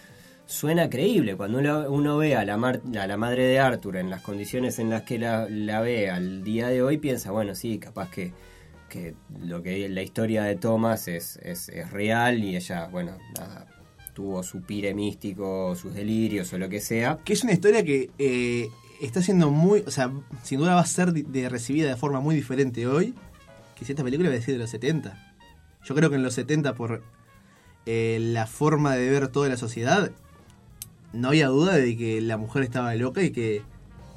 [0.53, 1.35] suena creíble.
[1.35, 1.57] Cuando
[1.89, 5.47] uno, ve a la, madre de Arthur en las condiciones en las que la,
[5.81, 8.33] ve al día de hoy, piensa, bueno, sí, capaz que,
[9.43, 11.39] lo que la historia de Thomas es,
[11.91, 13.65] real y ella, bueno, nada,
[14.13, 17.17] tuvo su pire místico, sus delirios o lo que sea.
[17.25, 18.69] Que es una historia que eh,
[19.01, 19.83] está siendo muy.
[19.87, 20.11] O sea,
[20.43, 23.15] sin duda va a ser de, recibida de forma muy diferente hoy
[23.75, 25.33] que si esta película va a ser de los 70.
[25.83, 27.01] Yo creo que en los 70, por
[27.87, 30.11] eh, la forma de ver toda la sociedad,
[31.13, 33.61] no había duda de que la mujer estaba loca y que,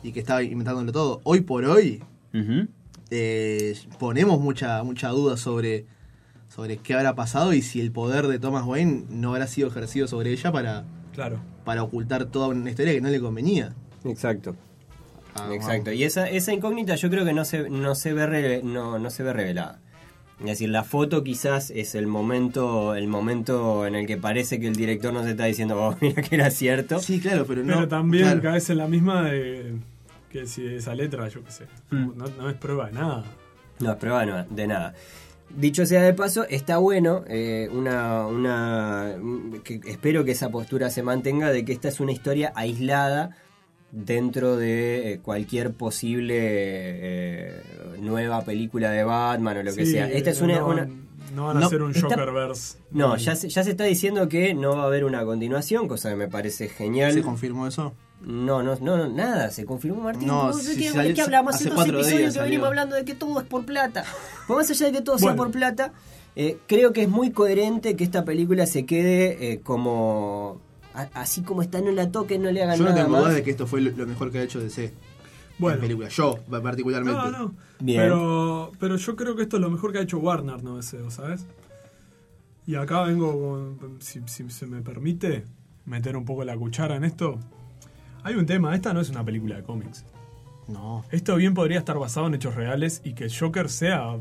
[0.03, 1.21] y que estaba inventándolo todo.
[1.25, 2.03] Hoy por hoy,
[3.11, 5.87] eh, ponemos mucha, mucha duda sobre,
[6.49, 10.09] sobre qué habrá pasado y si el poder de Thomas Wayne no habrá sido ejercido
[10.09, 11.39] sobre ella para, Claro.
[11.65, 13.75] para ocultar toda una historia que no le convenía.
[14.05, 14.57] Exacto.
[15.35, 18.99] Ah, Exacto, y esa, esa incógnita yo creo que no se, no se ve no,
[18.99, 19.81] no se ve revelada.
[20.41, 24.69] Es decir, la foto quizás es el momento, el momento en el que parece que
[24.69, 26.99] el director nos está diciendo, oh, mira que era cierto.
[26.99, 27.75] Sí, claro, pero no.
[27.75, 28.43] Pero también claro.
[28.43, 29.75] caes en la misma de
[30.31, 32.11] que si esa letra, yo qué sé, Mm.
[32.17, 33.25] no, no es prueba de nada.
[33.81, 34.95] No es prueba no- de nada.
[35.57, 39.15] Dicho sea de paso, está bueno, eh, una, una,
[39.65, 43.37] que espero que esa postura se mantenga de que esta es una historia aislada
[43.99, 47.63] dentro de eh, cualquier posible eh,
[48.01, 50.07] nueva película de Batman o lo que sea.
[50.11, 50.89] Esta es una, no, una-
[51.35, 52.79] no van a no, hacer un esta- Jokerverse.
[52.91, 56.11] no, ya se, ya se está diciendo que no va a haber una continuación, cosa
[56.11, 57.13] que me parece genial.
[57.15, 57.95] ¿Se confirmó eso?
[58.21, 60.29] No, no, no, no, nada, se confirmó Martín.
[60.29, 61.55] No, ¿De sí, qué, salió- qué hablamos?
[61.55, 62.43] hace dos episodios días que salió.
[62.45, 64.05] venimos hablando de que todo es por plata.
[64.47, 65.93] Pues más allá de que todo sea por plata,
[66.35, 70.61] eh, creo que es muy coherente que esta película se quede eh, como...
[70.97, 73.25] a- así como está, no la toquen, no le hagan Yo no nada tengo más.
[73.27, 74.93] duda de que esto fue lo mejor que ha hecho DC
[75.59, 75.77] Bueno.
[75.77, 76.09] en película.
[76.09, 77.19] Yo, particularmente.
[77.21, 77.55] No, no.
[77.81, 78.01] Bien.
[78.03, 81.11] Pero, pero yo creo que esto es lo mejor que ha hecho Warner, no deseo,
[81.11, 81.47] ¿sabes?
[82.67, 85.45] Y acá vengo, con- si, si se me permite,
[85.85, 87.39] meter un poco la cuchara en esto.
[88.25, 90.05] Hay un tema, esta no es una película de cómics.
[90.67, 91.05] No.
[91.13, 94.17] Esto bien podría estar basado en hechos reales y que el Joker sea...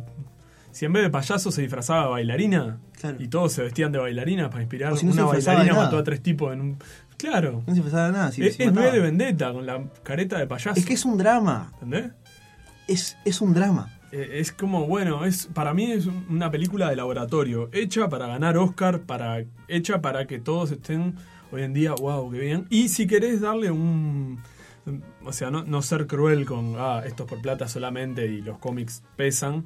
[0.75, 3.15] Si en vez de payaso se disfrazaba de bailarina Claro.
[3.19, 5.97] y todos se vestían de bailarina para inspirar, O si no una disfrazaba bailarina mató
[5.97, 6.77] a tres tipos en un...
[7.17, 7.63] Claro.
[7.65, 8.31] No se pasaba nada.
[8.33, 8.59] Si, es.
[8.59, 10.77] V de Vendetta con la careta de payaso.
[10.77, 11.71] Es que es un drama.
[11.75, 12.11] ¿Entendés?
[12.89, 13.89] Es, es un drama.
[14.11, 18.27] Eh, Es como, bueno, es para mí es un- una película de laboratorio, hecha para
[18.27, 21.15] ganar Oscar, para, hecha para que todos estén
[21.53, 22.65] hoy en día, wow, qué bien.
[22.69, 24.39] Y si querés darle un...
[25.23, 28.57] O sea, no, no ser cruel con, ah, esto es por plata solamente y los
[28.59, 29.63] cómics pesan.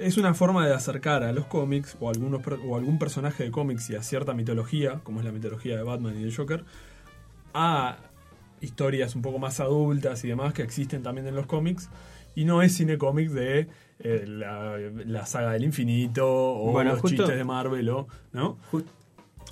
[0.00, 3.90] Es una forma de acercar a los cómics o, algunos, o algún personaje de cómics
[3.90, 6.64] y a cierta mitología, como es la mitología de Batman y de Joker,
[7.54, 7.98] a
[8.60, 11.88] historias un poco más adultas y demás que existen también en los cómics.
[12.34, 17.00] Y no es cine cómic de eh, la, la saga del infinito o Bueno, los
[17.00, 18.06] justo- chistes de Marvel o.
[18.32, 18.56] ¿No?
[18.70, 18.86] Just-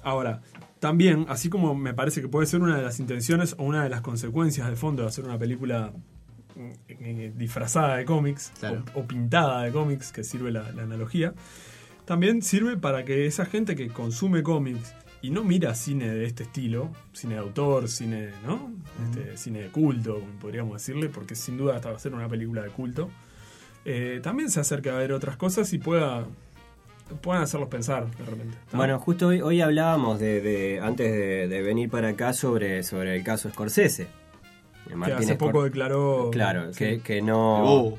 [0.03, 0.41] Ahora,
[0.79, 3.89] también, así como me parece que puede ser una de las intenciones o una de
[3.91, 5.93] las consecuencias de fondo de hacer una película
[7.37, 8.85] disfrazada de cómics Claro.
[8.95, 11.35] o, o pintada de cómics, que sirve la, la analogía,
[12.05, 16.45] también sirve para que esa gente que consume cómics y no mira cine de este
[16.45, 18.71] estilo, cine de autor, cine, ¿no?
[19.05, 22.63] Este, cine de culto, podríamos decirle, porque sin duda esta va a ser una película
[22.63, 23.11] de culto,
[23.85, 26.27] eh, también se acerca a ver otras cosas y pueda
[27.23, 28.57] puedan hacerlos pensar de repente.
[28.71, 28.77] ¿no?
[28.77, 33.17] Bueno, justo hoy, hoy hablábamos de, de- antes de, de venir para acá sobre, sobre
[33.17, 34.07] el caso Scorsese.
[35.05, 36.31] Que hace poco declaró.
[36.33, 37.63] Claro, sí, que, que El no...
[37.63, 37.99] bobo.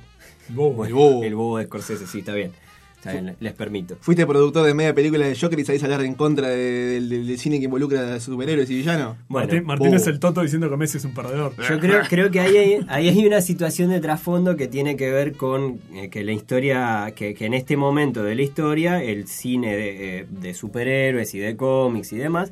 [0.49, 0.73] bobo.
[0.73, 1.23] Bueno, El bobo.
[1.23, 2.52] el bobo de Scorsese, sí, está bien.
[2.97, 3.95] Está bien, les permito.
[4.02, 7.08] Fuiste productor de media película de Joker y salís a hablar en contra de- del,
[7.08, 9.15] del- del cine que involucra a superhéroes y villanos.
[9.30, 11.54] Bueno, Martín, Martín es el toto diciendo que Messi es un perdedor.
[11.65, 15.10] Yo creo, creo que ahí hay, ahí hay una situación de trasfondo que tiene que
[15.12, 19.30] ver con eh, que la historia, que, que en este momento de la historia, el
[19.30, 22.52] cine de, eh, de superhéroes y de cómics y demás,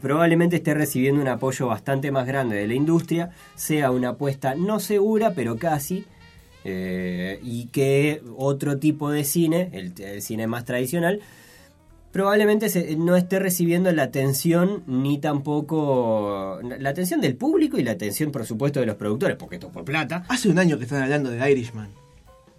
[0.00, 4.80] probablemente esté recibiendo un apoyo bastante más grande de la industria, sea una apuesta no
[4.80, 6.04] segura, pero casi,
[6.64, 11.20] eh, y que otro tipo de cine, el, el cine más tradicional,
[12.12, 17.92] probablemente se- no esté recibiendo la atención ni tampoco la atención del público y la
[17.92, 20.84] atención por supuesto de los productores porque esto es por plata Hace un año que
[20.84, 21.88] están hablando de Irishman.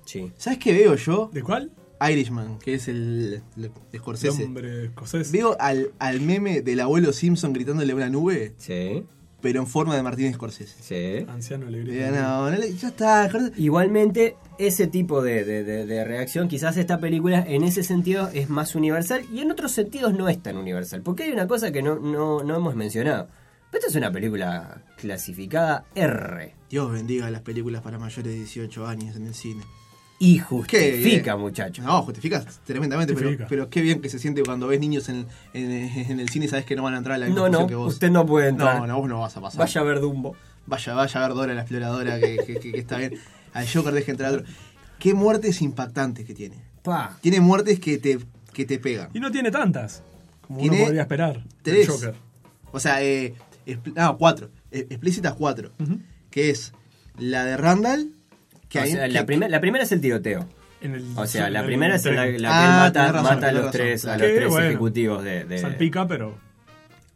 [0.06, 1.30] sí ¿Sabes qué veo yo?
[1.34, 1.70] ¿De cuál?
[2.10, 4.44] Irishman, que es el, el de Scorsese.
[4.44, 5.32] hombre escocés.
[5.32, 9.06] Veo al, al meme del abuelo Simpson gritándole a una nube, sí
[9.42, 10.76] pero en forma de Martín Scorsese.
[10.84, 12.12] sí Anciano le grita.
[12.12, 13.28] digo, no, no le- ya está.
[13.58, 18.50] Igualmente ese tipo de, de- de- de reacción quizás esta película en ese sentido es
[18.52, 21.82] más universal y en otros sentidos no es tan universal porque hay una cosa que
[21.82, 23.30] no, no, no hemos mencionado
[23.74, 29.16] esta es una película clasificada R Dios bendiga las películas para mayores de 18 años
[29.16, 29.64] en el cine.
[30.24, 31.82] Y justifica, muchacho.
[31.82, 33.48] No, justifica tremendamente, pero, Justifica.
[33.50, 36.48] pero qué bien que se siente cuando ves niños en, en- en el cine y
[36.48, 37.94] sabes que no van a entrar a la misma No, no, función que vos.
[37.94, 38.80] usted no puede entrar.
[38.80, 39.58] No, no, vos no vas a pasar.
[39.60, 40.36] Vaya a ver Dumbo.
[40.68, 43.16] Vaya, vaya a ver Dora la exploradora que, que- que- que está bien.
[43.54, 44.46] Al Joker deje entrar a otro.
[45.00, 46.58] Qué muertes impactantes que tiene.
[46.84, 47.18] Pa.
[47.22, 48.20] Tiene muertes que te,
[48.54, 49.10] que te pegan.
[49.16, 50.04] Y no tiene tantas,
[50.46, 51.44] como Tiene uno podría esperar.
[51.64, 51.88] tres.
[51.90, 52.14] Joker.
[52.72, 53.34] O sea, eh,
[53.66, 54.52] expl- ah, cuatro.
[54.70, 55.72] Eh, explícitas cuatro.
[56.30, 56.74] Que es
[57.18, 58.12] la de Randall.
[58.72, 60.48] Que O ahí- sea, la, que- primer- la primera es el tiroteo.
[60.82, 63.48] En el- O sea, la primera es la, que Ah, él mata, tenés razón, mata
[63.50, 66.36] a los tres, a los Que, tres bueno, ejecutivos de, de- Salpica, pero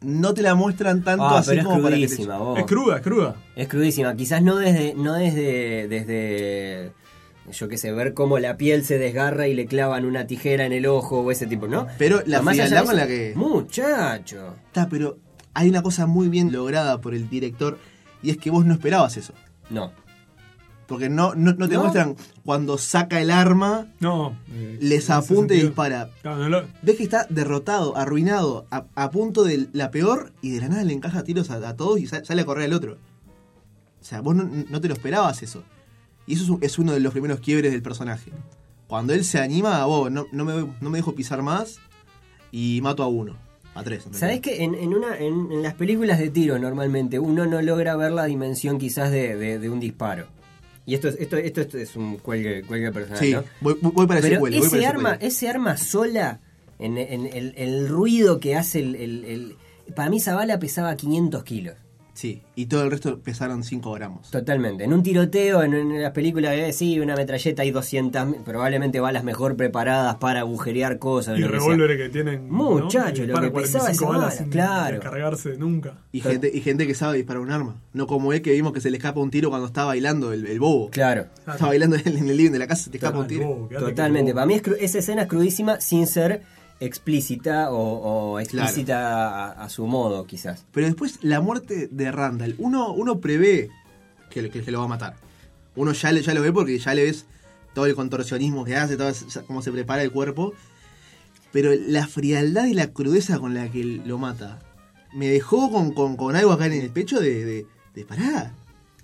[0.02, 2.58] no te la muestran tanto Ah, así pero es como para que te- crudísima, vos.
[2.60, 3.34] es cruda, es cruda.
[3.56, 6.92] Es crudísima, quizás no desde, no desde, desde,
[7.50, 10.72] yo qué sé, ver cómo la piel se desgarra y le clavan una tijera en
[10.72, 11.86] el ojo o ese tipo, ¿no?
[11.98, 14.54] Pero la más allá frialdad con la que- Muchacho.
[14.66, 15.18] Está, pero
[15.54, 17.78] hay una cosa muy bien lograda por el director
[18.22, 19.32] y es que vos no esperabas eso.
[19.70, 19.90] No.
[20.86, 21.80] Porque no, no, no te ¿No?
[21.82, 24.36] muestran cuando saca el arma, No.
[24.52, 26.10] eh, les apunta y dispara.
[26.22, 30.50] Claro, no lo- Ves que está derrotado, arruinado, a, a punto de la peor y
[30.50, 32.72] de la nada le encaja tiros a, a todos y sa- sale a correr al
[32.74, 32.98] otro.
[34.00, 35.64] O sea, vos no, no te lo esperabas eso.
[36.26, 38.30] Y eso es, un- es uno de los primeros quiebres del personaje.
[38.86, 41.78] Cuando él se anima, vos, no, no, me, no me dejo pisar más
[42.52, 43.36] y mato a uno,
[43.74, 44.06] a tres.
[44.12, 47.96] ¿Sabés que en, en una, en, en las películas de tiro normalmente uno no logra
[47.96, 50.28] ver la dimensión quizás de, de- de un disparo?
[50.86, 53.44] Y esto es, esto, esto, esto es un cuelgue, cuelgue personal, Sí, ¿no?
[53.60, 56.40] voy, voy- para ese voy para ese ese arma, ese arma sola,
[56.78, 59.56] en, en el, el ruido que hace el, el- el-
[59.94, 61.74] Para mí esa bala pesaba 500 kilos.
[62.16, 64.30] Sí, y todo el resto pesaron 5 gramos.
[64.30, 64.84] Totalmente.
[64.84, 69.22] En un tiroteo, en, en las películas, eh, sí, una metralleta hay 200, probablemente balas
[69.22, 71.36] mejor preparadas para agujerear cosas.
[71.36, 72.50] Y lo que revólveres que tienen.
[72.50, 73.34] Muchacho, ¿no?
[73.34, 74.94] lo que pesaba 45 esa balas sin claro.
[74.96, 75.98] descargarse nunca.
[76.10, 77.82] Y gente, y gente que sabe disparar un arma.
[77.92, 80.46] No como él que vimos que se le escapa un tiro cuando está bailando el,
[80.46, 80.88] el bobo.
[80.88, 81.26] Claro.
[81.46, 83.68] Está bailando en el living de la casa, se te escapa un tiro.
[83.78, 84.32] Totalmente.
[84.32, 86.40] Para mí es esa escena es crudísima sin ser
[86.80, 90.64] explícita o, o explícita a, a su modo, quizás.
[90.72, 93.70] Pero después la muerte de Randall, uno, uno prevé
[94.30, 95.14] que, que, que lo va a matar.
[95.74, 97.26] Uno ya, le- ya lo ve porque ya le ves
[97.74, 99.10] todo el contorsionismo que hace, todo
[99.46, 100.52] cómo se prepara el cuerpo.
[101.52, 104.58] Pero la frialdad y la crudeza con la que lo mata
[105.14, 108.52] me dejó con, con, con algo acá en el pecho de, de, de pará.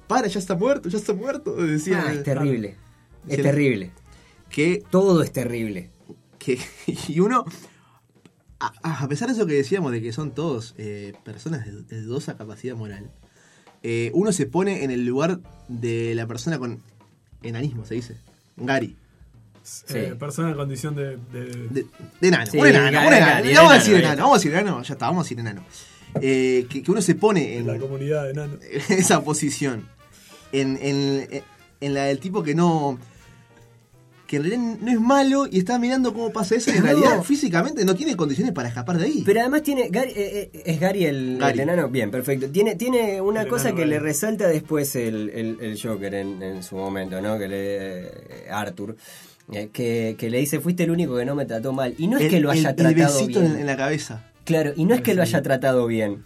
[0.06, 1.54] Para, ya está muerto, ya está muerto.
[1.56, 2.76] Decía Ah, es terrible.
[3.28, 3.92] Es terrible.
[4.50, 5.88] que Todo es terrible.
[6.44, 6.58] Que
[7.08, 7.44] y uno
[8.60, 12.02] a, a pesar de eso que decíamos de que son todos eh, personas de, de
[12.02, 13.10] dudosa capacidad moral
[13.82, 16.80] eh, uno se pone en el lugar de la persona con
[17.42, 18.16] enanismo se dice
[18.56, 18.98] Gary Eh,
[19.64, 20.18] Sí.
[20.18, 21.16] persona en condición de.
[21.32, 21.86] de- de,
[22.20, 23.44] de enano Sí, un enano, un enano.
[23.54, 25.64] Vamos a decir enano, enano vamos a decir enano ya está vamos a decir enano
[26.20, 28.58] Eh, que, que uno se pone de la en, comunidad de enanos.
[28.60, 29.86] en esa posición
[30.52, 31.42] en, en,
[31.80, 32.98] en la del tipo que no
[34.32, 36.86] que en realidad no es malo y está mirando cómo pasa eso y en No.
[36.86, 39.88] realidad físicamente no tiene condiciones para escapar de ahí Pero además tiene.
[39.90, 41.52] Gary, eh, eh, ¿Es Gary el, Gary.
[41.52, 41.88] el enano?
[41.90, 42.48] Bien, perfecto.
[42.48, 46.42] Tiene, tiene una El cosa enano que le resalta después el, el- el Joker en,
[46.42, 47.38] en su momento, ¿no?
[47.38, 48.00] Que le.
[48.06, 48.10] eh,
[48.50, 48.96] Arthur.
[49.72, 51.94] que, que le dice, fuiste el único que no me trató mal.
[51.98, 53.44] Y no es el, que lo haya el- tratado bien.
[53.44, 54.24] en, en la cabeza.
[54.44, 56.24] Claro, y no es que lo haya tratado bien.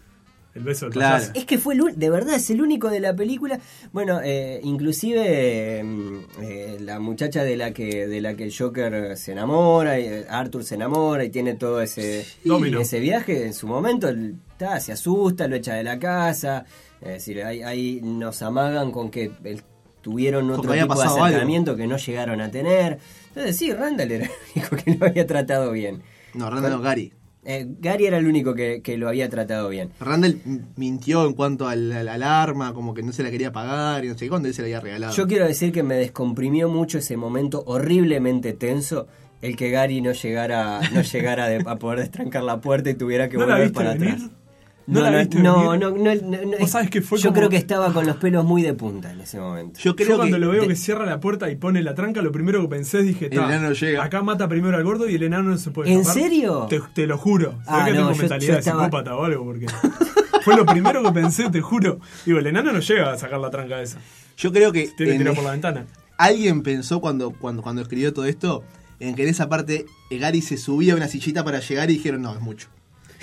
[0.56, 1.16] El beso del Claro.
[1.18, 1.32] payaso.
[1.34, 3.60] Es que fue el, de verdad, es el único de la película.
[3.92, 5.84] Bueno, eh, inclusive eh,
[6.40, 10.26] eh, la muchacha de la que de la que el Joker se enamora, y, eh,
[10.30, 12.80] Arthur se enamora y tiene todo ese Domino.
[12.80, 13.44] ese viaje.
[13.46, 14.08] En su momento
[14.56, 16.64] ta, se asusta, lo echa de la casa.
[17.02, 19.62] Es decir, ahí, ahí nos amagan con que él-
[20.00, 21.24] tuvieron otro tipo de algo.
[21.24, 22.98] acercamiento que no llegaron a tener.
[23.28, 26.02] Entonces sí, Randall era el único que lo había tratado bien.
[26.32, 27.12] No, Randall no, Gary.
[27.46, 29.90] Eh, Gary era el único que, que lo había tratado bien.
[30.00, 30.40] Randall
[30.76, 34.08] mintió en cuanto al, al- al arma, como que no se la quería pagar y
[34.08, 35.14] no sé qué, cuando él se la había regalado.
[35.14, 39.06] Yo quiero decir que me descomprimió mucho ese momento horriblemente tenso,
[39.42, 43.28] el que Gary no llegara, no llegara de- a poder destrancar la puerta y tuviera
[43.28, 44.08] que ¿No la volver viste para venir?
[44.14, 44.30] atrás.
[44.86, 45.80] ¿No la viste no, venir?
[45.80, 48.16] no, no, no, no, Vos sabés que fue Yo como- creo que estaba con los
[48.18, 49.80] pelos muy de punta en ese momento.
[49.80, 51.94] Yo creo Yo cuando que lo veo de- que cierra la puerta y pone la
[51.96, 54.04] tranca, lo primero que pensé es dije, El "Ta, enano llega".
[54.04, 56.22] acá mata primero al gordo y el enano no se puede ¿En escapar".
[56.22, 56.66] serio?
[56.70, 57.54] Te, te lo juro.
[57.66, 59.66] Ah, que no, tengo yo- mentalidad yo de estaba- psicópata o algo, porque
[60.44, 61.98] fue lo primero que pensé, te juro.
[62.24, 63.98] Digo, el enano no llega a sacar la tranca esa.
[64.36, 65.86] yo creo que Tiene que tirar por la ventana.
[66.16, 68.62] alguien pensó cuando, cuando, cuando escribió todo esto
[69.00, 72.22] en que en esa parte Gary se subía a una sillita para llegar y dijeron,
[72.22, 72.68] no, es mucho.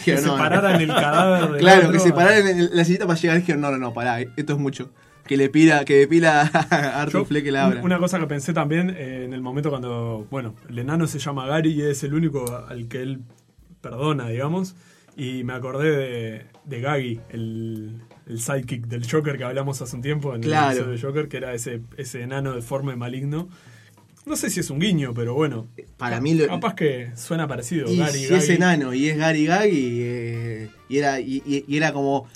[0.04, 0.38] Que Dijeron, "No, no".
[0.44, 3.62] pararan el cadáver del Claro, que se pararan en la sillita para llegar y dijeron,
[3.62, 4.92] no, no, no, pará, esto es mucho.
[5.26, 7.82] Que le pila, que le pila a Arthur Fleck que la abra.
[7.82, 11.48] Una cosa que pensé también eh, en el momento cuando, bueno, el enano se llama
[11.48, 13.22] Gary y es el único al que él
[13.82, 14.76] perdona, digamos.
[15.16, 20.02] Y me acordé de, de Gaggy, el, el sidekick del Joker que hablamos hace un
[20.02, 20.72] tiempo en Claro.
[20.72, 23.48] el episodio de Joker, que era ese, ese enano deforme maligno.
[24.26, 25.68] No sé si es un guiño, pero bueno.
[25.98, 27.92] Para mí lo- Capaz que suena parecido.
[27.92, 32.28] Y Gary, si es enano y es Gary Gaggy eh, y, era, y, era como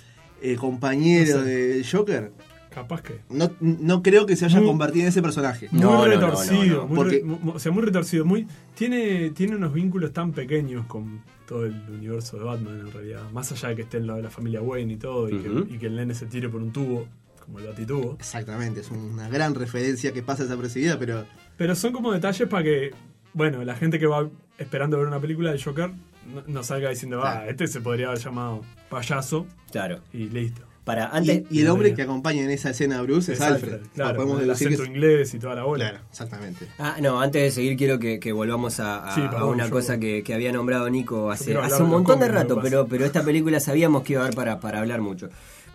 [0.41, 1.49] eh, compañero No sé.
[1.49, 2.31] del Joker,
[2.69, 3.21] Capaz que.
[3.29, 5.67] no, no creo que se haya Muy- convertido en ese personaje.
[5.71, 6.65] Muy No, no, no, retorcido.
[6.65, 6.88] no, no.
[6.88, 8.23] muy Porque- re- o sea, muy retorcido.
[8.25, 13.31] Muy, tiene, tiene unos vínculos tan pequeños con todo el universo de Batman, en realidad.
[13.31, 15.77] Más allá de que esté en la, la familia Wayne y todo, y, que, y
[15.79, 17.07] que el nene se tire por un tubo,
[17.43, 18.15] como el batitubo.
[18.19, 21.25] Exactamente, es una gran referencia que pasa desapercibida, pero
[21.57, 22.91] Pero son como detalles para que,
[23.33, 24.27] bueno, la gente que va
[24.57, 25.89] esperando ver una película de Joker
[26.33, 27.49] no, no salga diciendo, ah, Claro.
[27.51, 29.99] este se podría haber llamado payaso Claro.
[30.13, 30.61] y listo.
[30.83, 33.81] Para, y, antes, y el hombre que acompaña en esa escena a Bruce es, Alfred.
[33.93, 35.89] Claro, podemos el que acento es- inglés y toda la bola.
[35.89, 36.65] Claro, exactamente.
[36.79, 39.65] Ah, no, antes de seguir quiero que, que volvamos a, a- Sí, a perdón, una
[39.65, 42.87] yo- cosa que, que había nombrado Nico hace, hace un montón de rato, que pero,
[42.87, 45.27] pero esta película sabíamos que iba a dar para, para hablar mucho.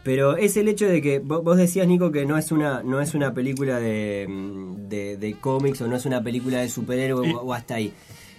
[0.05, 3.15] Pero es el hecho de que vos, decías, Nico, que no es una, no es
[3.15, 7.55] una película de, mm, de, de cómics o no es una película de superhéroe o,
[7.55, 7.93] hasta ahí.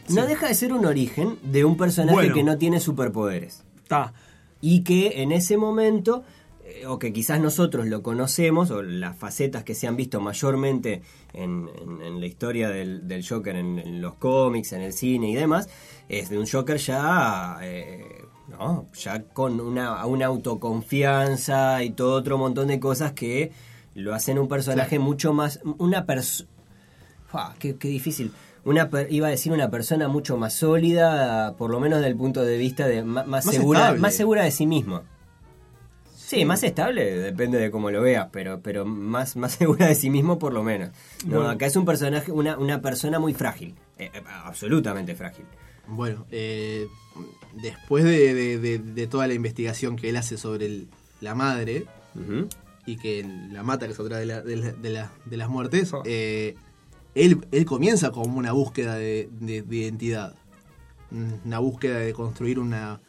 [0.09, 2.35] No deja de ser un origen de un personaje Bueno.
[2.35, 3.63] que no tiene superpoderes.
[3.81, 4.13] Está.
[4.59, 6.23] y que en ese momento,
[6.65, 11.01] eh, o que quizás nosotros lo conocemos, o las facetas que se han visto mayormente
[11.33, 15.29] en, en- en la historia del, del Joker, en, en los cómics, en el cine
[15.29, 15.67] y demás,
[16.09, 18.22] es de un Joker ya, eh,
[18.65, 18.85] ¿no?
[18.93, 23.51] ya con una, una autoconfianza y todo otro montón de cosas que
[23.95, 26.49] lo hacen un personaje mucho más, una persona...
[27.59, 28.31] Qué, qué difícil.
[28.65, 32.15] Una per- iba a decir una persona mucho más sólida, por lo menos desde el
[32.17, 33.99] punto de vista de más, Más segura, estable.
[34.01, 35.01] más segura de sí mismo.
[36.15, 40.09] Sí, más estable, depende de cómo lo veas, pero, pero más, más segura de sí
[40.09, 40.89] mismo por lo menos.
[41.25, 41.49] No, Bueno.
[41.49, 45.45] acá es un personaje, una, una persona muy frágil, eh, eh, absolutamente frágil.
[45.87, 46.87] Bueno, eh,
[47.61, 50.87] después de, de- de- de toda la investigación que él hace sobre el-
[51.21, 51.85] la madre
[52.85, 55.49] y que la mata, que es otra de, la- de la- de la- de las
[55.49, 56.01] muertes, Ah.
[56.05, 56.55] eh,
[57.15, 60.35] él, él comienza como una búsqueda de, de- de identidad,
[61.45, 62.99] una búsqueda de construir una,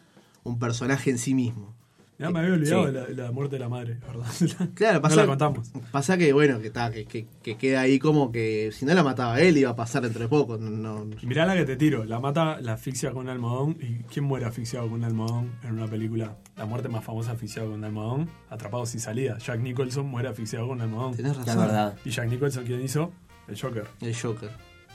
[0.42, 1.74] un personaje en sí mismo.
[2.16, 2.86] Ya me había olvidado Sí.
[2.86, 4.26] de, la, de la muerte de la madre, ¿verdad?
[4.74, 5.72] Claro, no pasa, la contamos.
[5.90, 9.02] pasa que bueno, que, está, que, que- que queda ahí como que si no la
[9.02, 10.56] mataba él iba a pasar dentro de poco.
[10.56, 13.76] No, mirá la que te tiro, la mata, la asfixia con un almohadón.
[13.80, 16.36] ¿Y quién muere asfixiado con un almohadón en una película?
[16.56, 19.36] La muerte más famosa asfixiado con un almohadón, atrapado sin salida.
[19.38, 21.16] Jack Nicholson muere asfixiado con un almohadón.
[21.16, 21.58] tenés La razón.
[21.66, 21.96] verdad.
[22.04, 23.12] Y Jack Nicholson, ¿quién hizo?
[23.48, 24.50] El Joker, El Joker.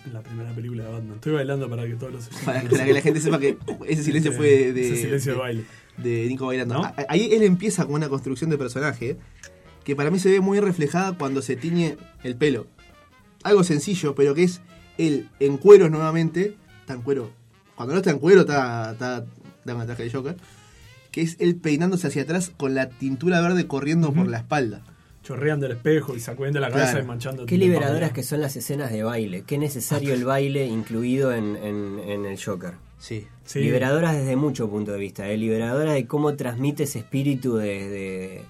[0.05, 1.15] En la primera película de Batman.
[1.15, 4.31] Estoy bailando para que todos los Para, para que la gente sepa que ese silencio
[4.31, 5.65] fue de, de- Ese silencio de baile.
[5.97, 6.81] de Nico bailando.
[7.09, 9.17] Ahí él empieza con una construcción de personaje
[9.83, 12.67] que para mí se ve muy reflejada cuando se tiñe el pelo.
[13.43, 14.61] Algo sencillo, pero que es
[14.97, 16.55] él en cueros nuevamente.
[16.81, 17.31] Está en cuero.
[17.75, 19.25] Cuando no está en cuero, está, está
[19.65, 20.35] un traje de Joker.
[21.11, 24.81] Que es él peinándose hacia atrás con la tintura verde corriendo por la espalda.
[25.29, 27.05] Chorreando el espejo y sacudiendo la cabeza Claro.
[27.05, 27.45] y manchando.
[27.45, 29.43] Qué el liberadoras que son las escenas de baile.
[29.45, 32.73] Qué necesario el baile incluido en, en- en el Joker.
[32.97, 33.27] Sí.
[33.45, 33.59] Sí.
[33.59, 35.29] Liberadoras desde mucho punto de vista.
[35.29, 35.37] ¿eh?
[35.37, 37.67] Liberadoras de cómo transmite ese espíritu de...
[37.89, 38.41] de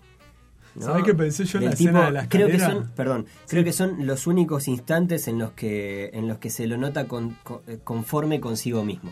[0.76, 0.86] ¿no?
[0.86, 3.64] ¿Sabés qué pensé yo en Del la escena de la creo que son, perdón, creo
[3.66, 7.36] que son los únicos instantes en los que en los que se lo nota con-
[7.44, 9.12] con- eh, conforme consigo mismo.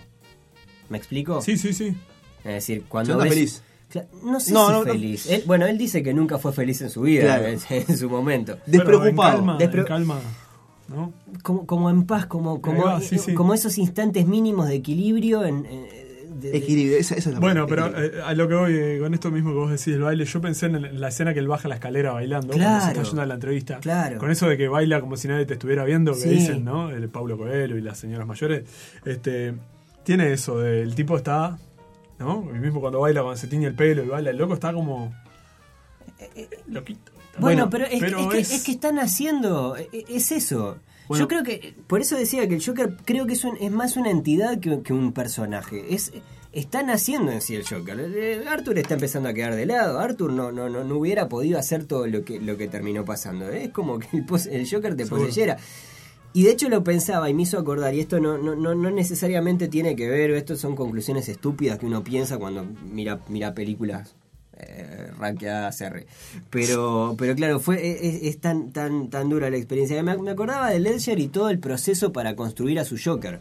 [0.90, 1.42] ¿Me explico?
[1.42, 1.98] Sí, sí, sí.
[2.46, 3.62] Es decir, cuando ves- feliz.
[4.24, 4.84] No sé No, si no, no.
[4.84, 5.30] feliz.
[5.30, 7.46] Él- bueno, él dice que nunca fue feliz en su vida, Claro.
[7.48, 7.60] en,
[7.90, 8.58] en su momento.
[8.66, 9.04] Despreocupado.
[9.04, 9.16] Pero en
[9.46, 10.20] calma, Despre- en calma,
[10.90, 11.14] ¿no?
[11.44, 13.34] Como, como en paz, como, como, va, sí, sí.
[13.34, 15.44] como esos instantes mínimos de equilibrio.
[15.46, 16.04] En, eh,
[16.40, 16.98] de- de- Equilibrio.
[17.00, 19.50] Esa, esa es la Bueno, pero eh, a lo que voy eh, con esto mismo
[19.52, 22.12] que vos decís del baile, yo pensé en, la escena que él baja la escalera
[22.12, 22.92] bailando, cuando se Claro.
[22.92, 23.80] está yendo a la entrevista.
[23.80, 24.18] Claro.
[24.20, 26.30] Con eso de que baila como si nadie te estuviera viendo, que Sí.
[26.30, 26.92] dicen, ¿no?
[26.92, 28.66] El Pablo Coelho y las señoras mayores.
[29.04, 29.54] Este,
[30.04, 31.58] tiene eso, de, el tipo está,
[32.20, 32.48] ¿no?
[32.54, 35.14] Y mismo cuando baila, cuando se tiñe el pelo y baila, el loco está como.
[36.68, 37.12] Loquito.
[37.40, 39.78] Bueno, Bueno, pero, es, pero es que, es- es que están haciendo.
[39.78, 40.78] e- e- Es eso.
[41.08, 41.24] Bueno.
[41.24, 41.76] Yo creo que.
[41.88, 44.82] Por eso decía que el Joker creo que es, un- es más una entidad que,
[44.82, 45.94] que un personaje.
[45.94, 46.12] Es.
[46.54, 48.00] Están haciendo en sí el Joker.
[48.00, 50.00] Eh, Arthur está empezando a quedar de lado.
[50.00, 53.48] Arthur no, no, no, no hubiera podido hacer todo lo que, lo que terminó pasando.
[53.50, 55.26] Es como que el, pos- el Joker te Seguro.
[56.38, 58.92] Y de hecho lo pensaba y me hizo acordar, y esto no, no, no, no
[58.92, 62.64] necesariamente tiene que ver, esto son conclusiones estúpidas que uno piensa cuando
[62.94, 64.14] mira, mira películas
[64.56, 66.06] eh, rankeadas R.
[66.52, 67.76] Pero, pero claro, fue,
[68.08, 70.04] es, es tan, tan, tan dura la experiencia.
[70.04, 73.40] Me, me acordaba de Ledger y todo el proceso para construir a su Joker.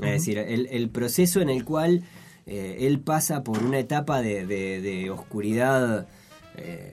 [0.00, 2.04] Es decir, el, el proceso en el cual
[2.46, 6.06] eh, él pasa por una etapa de, de- de oscuridad
[6.56, 6.92] eh,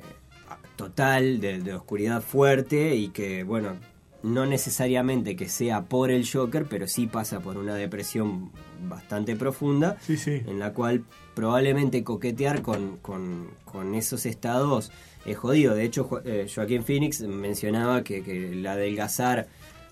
[0.75, 3.75] total, de, de oscuridad fuerte y que, bueno,
[4.23, 8.51] no necesariamente que sea por el Joker, pero sí pasa por una depresión
[8.87, 10.41] bastante profunda Sí, sí.
[10.45, 11.03] en la cual
[11.35, 14.91] probablemente coquetear con, con- con esos estados
[15.25, 15.73] es jodido.
[15.75, 19.47] De hecho, eh, Joaquín Phoenix mencionaba que, que el adelgazar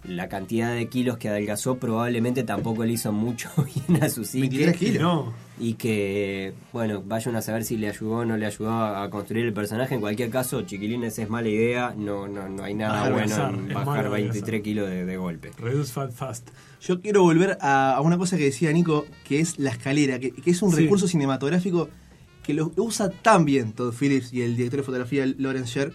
[0.08, 3.50] la cantidad de kilos que adelgazó probablemente tampoco le hizo mucho
[3.88, 4.48] bien a su psique.
[4.50, 5.02] 23 kilos.
[5.02, 9.10] No, Y que, bueno, vayan a saber si le ayudó o no le ayudó a
[9.10, 9.96] construir el personaje.
[9.96, 11.94] En cualquier caso, chiquilines, es mala idea.
[11.98, 14.62] No, no, no hay nada Bajar, bueno adelgazar, en bajar malo 23 adelgazar.
[14.64, 15.52] kilos de, de golpe.
[15.60, 16.50] reduce fat fast.
[16.82, 20.32] Yo quiero volver a, a una cosa que decía Nico, que es la escalera, que,
[20.32, 20.84] que es un Sí.
[20.84, 21.90] recurso cinematográfico
[22.44, 25.94] que lo usa tan bien Todd Phillips y el director de fotografía Lawrence Sher,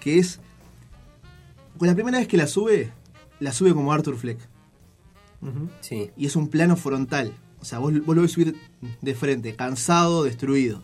[0.00, 0.40] que es...
[1.76, 2.90] Con la primera vez que la sube,
[3.42, 4.38] la sube como Arthur Fleck.
[5.80, 6.10] Sí.
[6.16, 7.32] Y es un plano frontal.
[7.60, 8.56] O sea, vos, vos lo ves subir
[9.00, 10.82] de frente, cansado, destruido.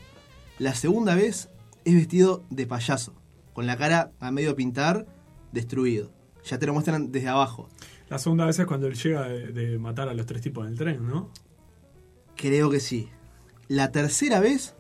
[0.59, 1.49] La segunda vez
[1.85, 3.15] es vestido de payaso,
[3.53, 5.07] con la cara a medio pintar,
[5.53, 6.11] destruido.
[6.45, 7.69] Ya te lo muestran desde abajo.
[8.09, 10.77] La segunda vez es cuando él llega de, de matar a los tres tipos del
[10.77, 11.31] tren, ¿no?
[12.37, 13.09] Creo que sí.
[13.69, 14.75] La tercera vez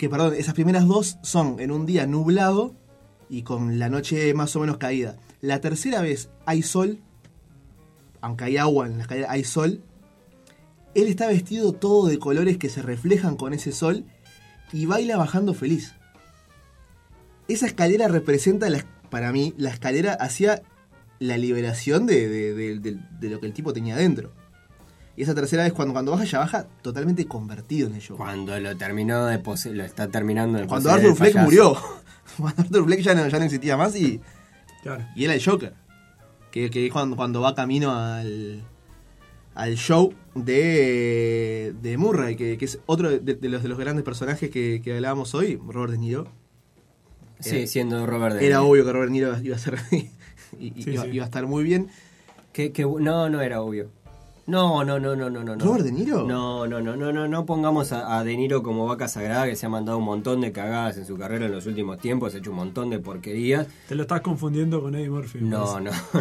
[0.00, 2.74] que perdón, esas primeras dos son en un día nublado
[3.30, 5.16] y con la noche más o menos caída.
[5.40, 6.98] La tercera vez hay sol,
[8.20, 9.82] aunque hay agua en la escalera, hay sol.
[10.94, 14.04] Él está vestido todo de colores que se reflejan con ese sol
[14.72, 15.94] y baila bajando feliz.
[17.48, 20.62] Esa escalera representa, la- para mí, la escalera hacia
[21.18, 24.32] la liberación de- de- de lo que el tipo tenía dentro.
[25.16, 28.16] Y esa tercera vez, cuando, cuando baja, ya baja totalmente convertido en el show.
[28.16, 31.44] Cuando lo terminó de pose- lo está terminando de Cuando poseer Arthur Fleck payaso.
[31.44, 31.76] murió.
[32.38, 34.20] Cuando Arthur Fleck ya no, ya no existía más y,
[34.82, 35.04] Claro.
[35.16, 35.74] y era el Joker.
[36.50, 38.62] Que, que es cuando, cuando va camino al,
[39.54, 44.04] al show de, de Murray, que, que es otro de, de los, de los grandes
[44.04, 46.28] personajes que, que hablábamos hoy, Robert De Niro.
[47.40, 48.70] Sí, siendo Robert De Era Niro.
[48.70, 50.10] obvio que Robert De Niro iba a ser y,
[50.58, 51.10] y- Sí, iba, sí.
[51.12, 51.88] iba a estar muy bien.
[52.52, 53.90] Que, que- no, no era obvio.
[54.50, 55.54] No, no, no, no, no, no.
[55.64, 56.26] ¿Robert De Niro?
[56.26, 59.56] No, no, no, no, no, no pongamos a, a De Niro como vaca sagrada que
[59.56, 62.38] se ha mandado un montón de cagadas en su carrera en los últimos tiempos, ha
[62.38, 63.66] hecho un montón de porquerías.
[63.88, 65.38] Te lo estás confundiendo con Eddie Murphy.
[65.40, 66.20] No, no, no, no.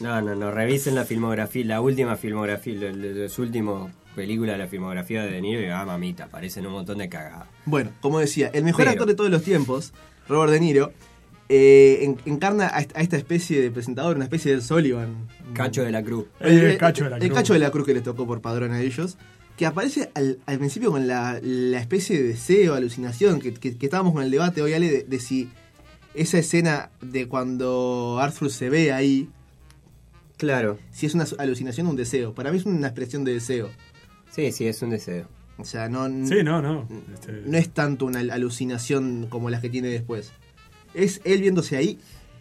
[0.00, 4.58] No, no, no, revisen la filmografía, la última filmografía, lo- lo- los últimos películas de
[4.64, 7.48] la filmografía de De Niro y ah, mamita, aparecen un montón de cagadas.
[7.66, 9.92] Bueno, como decía, el mejor Pero- actor de todos los tiempos,
[10.28, 10.92] Robert De Niro,
[11.48, 15.26] eh, en- encarna a, est- a esta especie de presentador, una especie de Sullivan.
[15.54, 16.26] Cacho de la Cruz.
[16.40, 17.34] El, el cacho de la el cruz.
[17.34, 19.16] cacho de la cruz que les tocó por padrón a ellos,
[19.56, 23.86] que aparece al, al principio con la, la especie de deseo, alucinación, que, que- que
[23.86, 25.48] estábamos con el debate hoy, Ale, de, de si
[26.14, 29.28] esa escena de cuando Arthur se ve ahí,
[30.36, 32.32] Claro, si es una alucinación o un deseo.
[32.32, 33.70] Para mí es una expresión de deseo.
[34.30, 35.26] sí, sí, es un deseo.
[35.56, 36.86] O sea, no, Sí, no, no.
[37.12, 40.30] Este, no es tanto una alucinación como las que tiene después.
[41.02, 41.98] Es él viéndose ahí.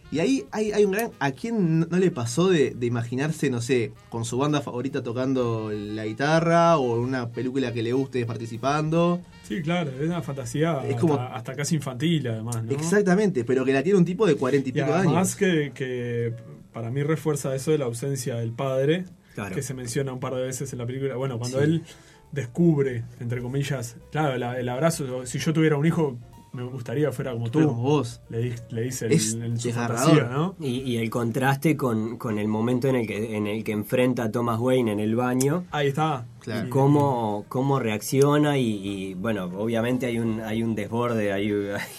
[0.09, 1.11] Y ahí hay, hay un gran...
[1.19, 5.69] ¿A quién no le pasó de, de imaginarse, no sé, con su banda favorita tocando
[5.73, 9.19] la guitarra o una película que le guste participando?
[9.43, 12.71] Sí, claro, es una fantasía Es hasta, como- hasta casi infantil, además, ¿no?
[12.71, 15.35] Exactamente, pero que la tiene un tipo de cuarenta y Y pico además años.
[15.35, 16.33] que, que
[16.71, 19.03] para mí refuerza eso de la ausencia del padre,
[19.35, 19.53] Claro.
[19.53, 21.15] que se menciona un par de veces en la película.
[21.17, 21.63] Bueno, cuando Sí.
[21.65, 21.83] él
[22.31, 26.17] descubre, entre comillas, claro, el, el abrazo, si yo tuviera un hijo,
[26.63, 27.59] me gustaría que fuera como tú.
[27.59, 28.19] Pero como vos.
[28.29, 30.09] Le, di- le dice Es en, en su desgarrador.
[30.17, 30.55] fantasía, ¿no?
[30.59, 34.23] Y, y el contraste con, con el momento en el que en el que enfrenta
[34.23, 36.25] a Thomas Wayne en el baño Ahí está.
[36.39, 36.67] Claro.
[36.67, 41.51] y cómo, cómo reacciona y, y, bueno, obviamente hay un hay un desborde, hay,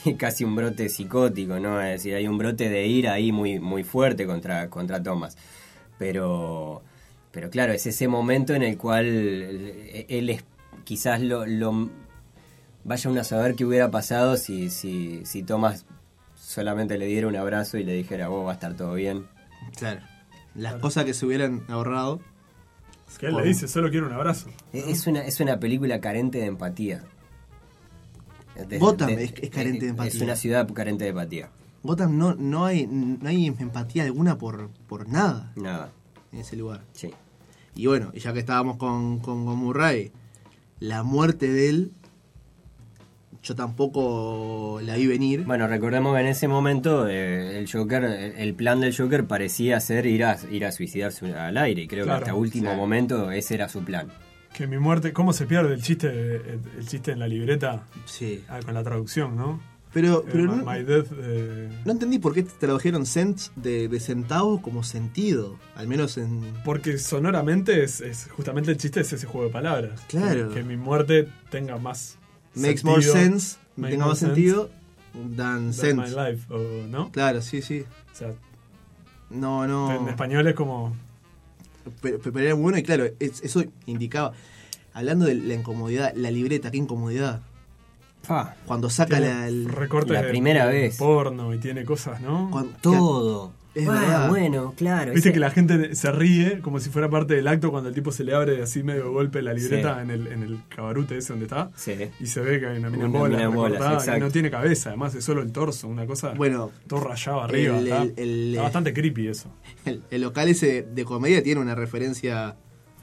[0.05, 1.81] hay casi un brote psicótico, ¿no?
[1.83, 5.37] Es decir, hay un brote de ira ahí muy muy fuerte contra contra Thomas.
[5.99, 6.83] Pero
[7.31, 10.45] pero claro, es ese momento en el cual él es
[10.85, 11.91] quizás lo, lo
[12.85, 15.85] vaya uno a saber qué hubiera pasado si si si Thomas
[16.37, 19.27] solamente le diera un abrazo y le dijera, "Vos va a estar todo bien."
[19.77, 20.01] Claro.
[20.55, 22.21] Las cosas que se hubieran ahorrado.
[23.09, 23.45] Es que él Bueno.
[23.47, 24.49] le dice, solo quiero un abrazo.
[24.73, 27.05] Es una, es una película carente de empatía.
[28.69, 30.13] De- Gotham es- es carente de empatía.
[30.13, 31.51] Es una ciudad carente de empatía.
[31.85, 35.93] Gotham no, no, hay, no hay empatía alguna por, por nada Nada.
[36.33, 36.83] en ese lugar.
[36.93, 37.13] Sí.
[37.77, 40.11] Y bueno, y ya que estábamos con, con, con Murray,
[40.81, 41.93] la muerte de él,
[43.43, 45.45] yo tampoco la vi venir.
[45.45, 50.07] Bueno, recordemos que en ese momento eh, el Joker, el plan del Joker parecía ser
[50.07, 51.83] ir a, ir a suicidarse al aire.
[51.83, 52.79] Y creo Claro, que hasta último claro.
[52.79, 54.09] momento ese era su plan.
[54.53, 58.43] Que mi muerte, ¿cómo se pierde el chiste, el, el chiste en la libreta Sí.
[58.49, 59.61] Ah, con la traducción, no?
[59.93, 63.89] Pero, Eh, pero my, no, my death, eh, no entendí por qué tradujeron cents de,
[63.89, 65.57] de centavos como sentido.
[65.77, 66.43] Al menos en.
[66.65, 70.03] Porque sonoramente es, es justamente el chiste es ese juego de palabras.
[70.09, 70.49] Claro.
[70.51, 72.18] Que, que mi muerte tenga más
[72.61, 74.71] Makes sentido, more sense, make tenga more más sense sentido,
[75.15, 76.11] than than my sense.
[76.31, 77.11] life, o, ¿no?
[77.13, 77.85] Claro, sí, sí.
[78.13, 78.33] O sea,
[79.31, 79.95] No, no.
[79.95, 80.95] en español es como
[82.03, 84.33] Pero, pero era bueno y claro, es- eso indicaba.
[84.93, 87.41] Hablando de la incomodidad, la libreta, qué incomodidad.
[88.67, 89.49] Cuando saca la.
[89.49, 90.97] el- la primera de vez.
[90.99, 92.49] porno y tiene cosas, ¿no?
[92.51, 93.53] cuando- Todo.
[93.75, 94.29] Es Ah, verdad.
[94.31, 95.13] bueno, claro.
[95.13, 97.95] Viste ese- que la gente se ríe como si fuera parte del acto cuando el
[97.95, 100.01] tipo se le abre así medio golpe la libreta Sí.
[100.03, 101.71] en, el, en el cabarute ese donde está.
[101.77, 101.93] Sí.
[102.19, 104.51] Y se ve que hay una mina en Una bolas, mina bolas, y no tiene
[104.51, 107.79] cabeza, además es solo el torso, una cosa Bueno, todo rayado arriba.
[107.79, 109.51] el- está, el- el- está bastante creepy eso.
[109.85, 112.57] el, el local ese de comedia tiene una referencia.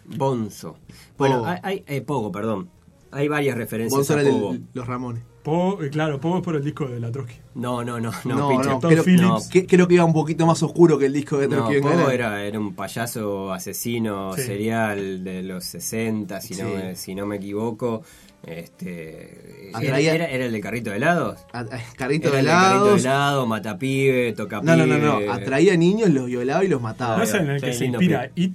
[0.05, 0.77] Bonzo.
[1.17, 1.47] Bueno, Pogo.
[1.47, 2.69] hay, hay- eh, Pogo, perdón.
[3.11, 4.57] Hay varias referencias Bonzo a Pogo.
[4.73, 5.23] los Ramones.
[5.45, 7.35] Pogo, eh, claro, Pogo es por el disco de la Trotsky.
[7.53, 8.67] No, no, no, no, No, pinche.
[8.69, 9.03] no, creo.
[9.21, 11.77] No, que- creo que iba un poquito más oscuro que el disco de No, Trotsky
[11.81, 12.13] Pogo Vengador.
[12.13, 14.41] era, era un payaso asesino Sí.
[14.41, 16.73] serial de los 60, si, no, Sí.
[16.75, 18.01] me, si no me equivoco.
[18.43, 21.39] Este, era, Atraía- era- era el de carrito de helados.
[21.53, 23.01] A- a- Carrito Era de el de carrito de helados.
[23.01, 25.31] helado, matapibe, toca No, no, no, no.
[25.31, 27.17] Atraía niños, los violaba y los mataba.
[27.17, 28.53] ¿No Ah, es en el que se inspira It?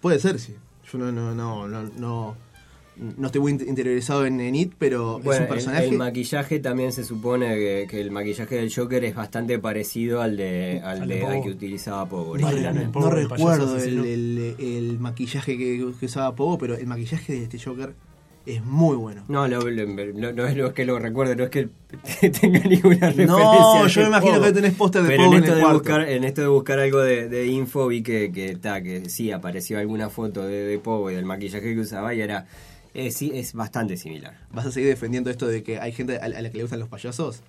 [0.00, 0.54] Puede ser, sí.
[0.92, 2.36] Yo no, no, no, no,
[3.18, 5.86] no, estoy muy interiorizado en, en It, pero es un el- personaje.
[5.88, 10.36] El, maquillaje también se supone que, que el maquillaje del Joker es bastante parecido al
[10.36, 12.36] de al, Al de al que utilizaba Pogo.
[12.38, 12.50] no,
[13.10, 17.94] recuerdo el, el- el maquillaje que, que usaba Pogo, pero el maquillaje de este Joker
[18.46, 19.24] es muy bueno.
[19.26, 21.68] No, lo- lo- no, no es lo que lo recuerde, no es que
[22.40, 23.26] tenga ninguna referencia.
[23.26, 24.44] No, yo me imagino Pogo.
[24.46, 25.78] que tenés póster de Pero Pogo en en esto, el de cuarto.
[25.80, 29.32] buscar, en esto de buscar algo de, de info vi que, que, ta, que sí
[29.32, 32.46] apareció alguna foto de, de Pogo y del maquillaje que usaba y era
[32.96, 34.46] eh, sí, es bastante similar.
[34.52, 36.80] ¿Vas a seguir defendiendo esto de que hay gente a, a la que le gustan
[36.80, 37.40] los payasos?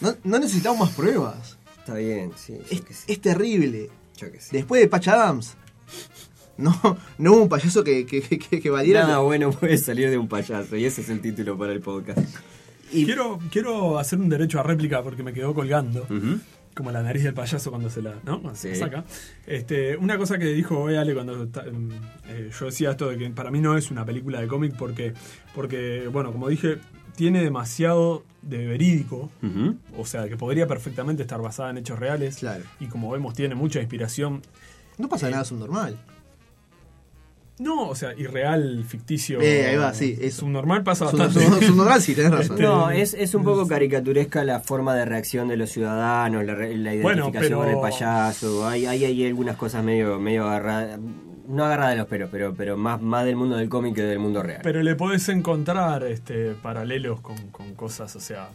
[0.00, 1.58] No, no necesitamos más pruebas.
[1.78, 2.58] Está bien, sí,
[3.06, 3.90] Es, terrible.
[4.16, 4.26] yo.
[4.52, 5.54] Después de Patch Adams,
[6.56, 6.78] no,
[7.18, 9.02] no hubo un payaso que, que, que, que valiera.
[9.02, 12.20] Nada bueno puede salir de un payaso y ese es el título para el podcast.
[12.92, 16.02] y- Quiero, quiero hacer un derecho a réplica porque me quedó colgando.
[16.04, 16.38] Ujú.
[16.74, 18.40] Como la nariz del payaso cuando se la, ¿no?
[18.40, 18.80] Cuando se la Sí.
[18.80, 19.04] saca.
[19.46, 21.90] Este, una cosa que dijo hoy Ale cuando ta- em,
[22.28, 25.12] eh, yo decía esto de que para mí no es una película de cómic porque,
[25.54, 26.78] porque, bueno, como dije,
[27.16, 29.30] tiene demasiado de verídico.
[29.98, 32.36] O sea, que podría perfectamente estar basada en hechos reales.
[32.36, 32.64] Claro.
[32.78, 34.40] Y como vemos, tiene mucha inspiración.
[34.96, 35.96] no pasa Eh, nada subnormal.
[37.60, 39.40] No, o sea, irreal, ficticio.
[39.40, 40.40] Eh, ahí va, sí, eso.
[40.40, 41.66] Subnormal pasa Sub- bastante.
[41.66, 42.58] Subnormal sí, tenés razón.
[42.60, 46.76] No, es, es un poco caricaturesca la forma de reacción de los ciudadanos, la, re-
[46.76, 48.66] la Bueno, identificación pero- con el payaso.
[48.66, 50.98] Hay, hay, hay algunas cosas medio, medio agarradas,
[51.48, 54.18] no agarradas de los pelos, pero, pero más, más del mundo del cómic que del
[54.20, 54.60] mundo real.
[54.62, 58.48] Pero le podés encontrar este, paralelos con, con cosas, o sea,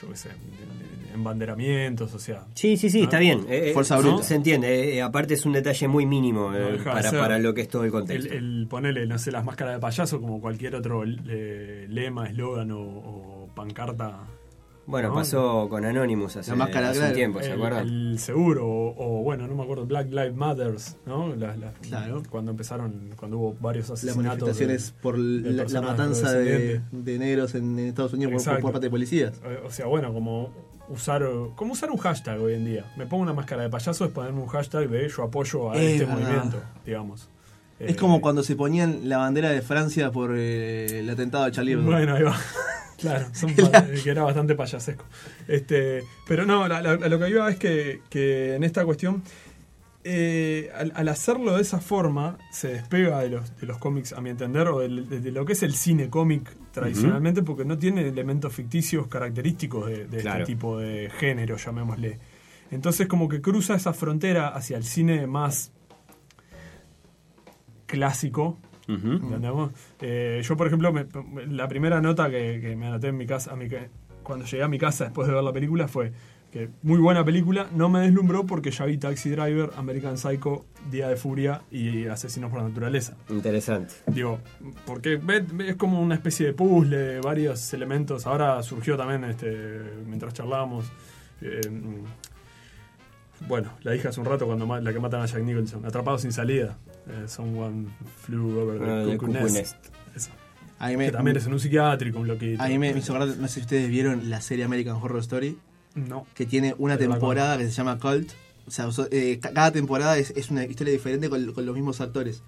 [0.00, 2.44] yo qué sé, de- de- embanderamientos, o sea.
[2.54, 3.04] Sí, sí, sí, ¿no?
[3.04, 3.46] está bien.
[3.48, 4.02] Eh, eh, Fuerza ¿no?
[4.02, 4.24] bruta.
[4.24, 4.96] Se entiende.
[4.96, 7.82] eh, aparte es un detalle muy mínimo eh, No para, para lo que es todo
[7.82, 8.32] el El, contexto.
[8.34, 12.80] el ponerle, no sé, las máscaras de payaso como cualquier otro eh, lema, eslogan o,
[12.80, 14.18] o pancarta.
[14.86, 15.14] Bueno, ¿no?
[15.14, 17.86] pasó con Anonymous hace, La máscara, hace un tiempo, ¿se acuerdan?
[17.88, 21.34] el seguro, o, o, bueno, no me acuerdo, Black Lives Matters, ¿no?
[21.36, 22.22] La- la- Claro.
[22.30, 24.24] Cuando empezaron, cuando hubo varios Las asesinatos.
[24.40, 29.32] manifestaciones de- por la, matanza de, de negros en, Estados Unidos por, parte de policías.
[29.44, 30.52] Eh, O sea, bueno, como
[30.88, 31.22] usar
[31.56, 32.92] como usar un hashtag hoy en día.
[32.98, 35.92] Me pongo una máscara de payaso es ponerme un hashtag de yo apoyo a Es
[35.92, 36.20] este verdad.
[36.20, 37.28] movimiento, digamos.
[37.78, 41.52] Es Eh, como cuando se ponían la bandera de Francia por eh, el atentado de
[41.52, 41.84] Charlie Hebdo.
[41.86, 42.36] Bueno, ahí va.
[43.10, 43.54] Claro, son
[44.04, 45.04] que era bastante payasesco.
[45.48, 49.22] Este, pero no, la- la- a lo que iba es que, que en esta cuestión,
[50.06, 54.20] eh, al, al hacerlo de esa forma, se despega de los, de los cómics, a
[54.20, 54.88] mi entender, o de,
[55.20, 60.06] de lo que es el cine cómic tradicionalmente, porque no tiene elementos ficticios característicos de,
[60.06, 60.40] de Claro.
[60.42, 62.18] este tipo de género, llamémosle.
[62.70, 65.70] Entonces como que cruza esa frontera hacia el cine más
[67.86, 68.58] clásico,
[70.00, 71.06] Eh, yo, por ejemplo, me-
[71.46, 73.88] la primera nota que, que me anoté en mi casa, a mi ca-
[74.22, 76.12] cuando llegué a mi casa después de ver la película fue
[76.50, 81.08] que muy buena película, no me deslumbró porque ya vi Taxi Driver, American Psycho, Día
[81.08, 83.16] de Furia y Asesinos por Naturaleza.
[83.28, 83.92] Interesante.
[84.06, 84.38] Digo,
[84.86, 85.20] porque
[85.66, 88.24] es como una especie de puzzle, de varios elementos.
[88.28, 90.84] Ahora surgió también, este, mientras charlábamos,
[91.40, 91.60] eh,
[93.48, 96.32] bueno, la dije hace un rato cuando la que matan a Jack Nicholson, Atrapado sin
[96.32, 96.78] salida.
[97.06, 97.88] Eh, someone
[98.24, 99.54] flew over the cuckoo Cuckoo nest.
[99.56, 99.76] Nest.
[100.16, 100.30] Eso.
[100.78, 102.62] A mí me, Que también es en un psiquiátrico, un loquito.
[102.62, 105.58] a mí me, me hizo no sé si ustedes vieron la serie American Horror Story,
[105.94, 106.26] No.
[106.34, 108.30] que tiene una temporada que se llama Cult.
[108.66, 111.74] O sea, so- eh, ca- cada temporada es, es una historia diferente con, con los
[111.74, 112.42] mismos actores.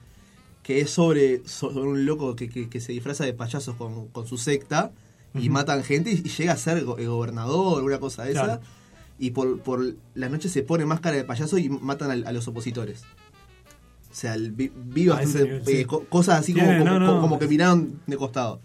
[0.63, 4.27] Que es sobre, sobre un loco que, que- que se disfraza de payasos con, con
[4.27, 4.91] su secta
[5.35, 8.61] y matan gente y, y llega a ser go- eh, gobernador, una cosa de esa.
[9.19, 12.49] Y por, por las noches se pone máscara de payaso y matan al- a, los
[12.49, 13.03] opositores.
[14.17, 15.77] O sea, el- vi, vi A bastante, ese nivel, sí.
[15.81, 17.21] eh, co- cosas así como, Tiene, como, no, no.
[17.21, 18.61] como que miraron de costado.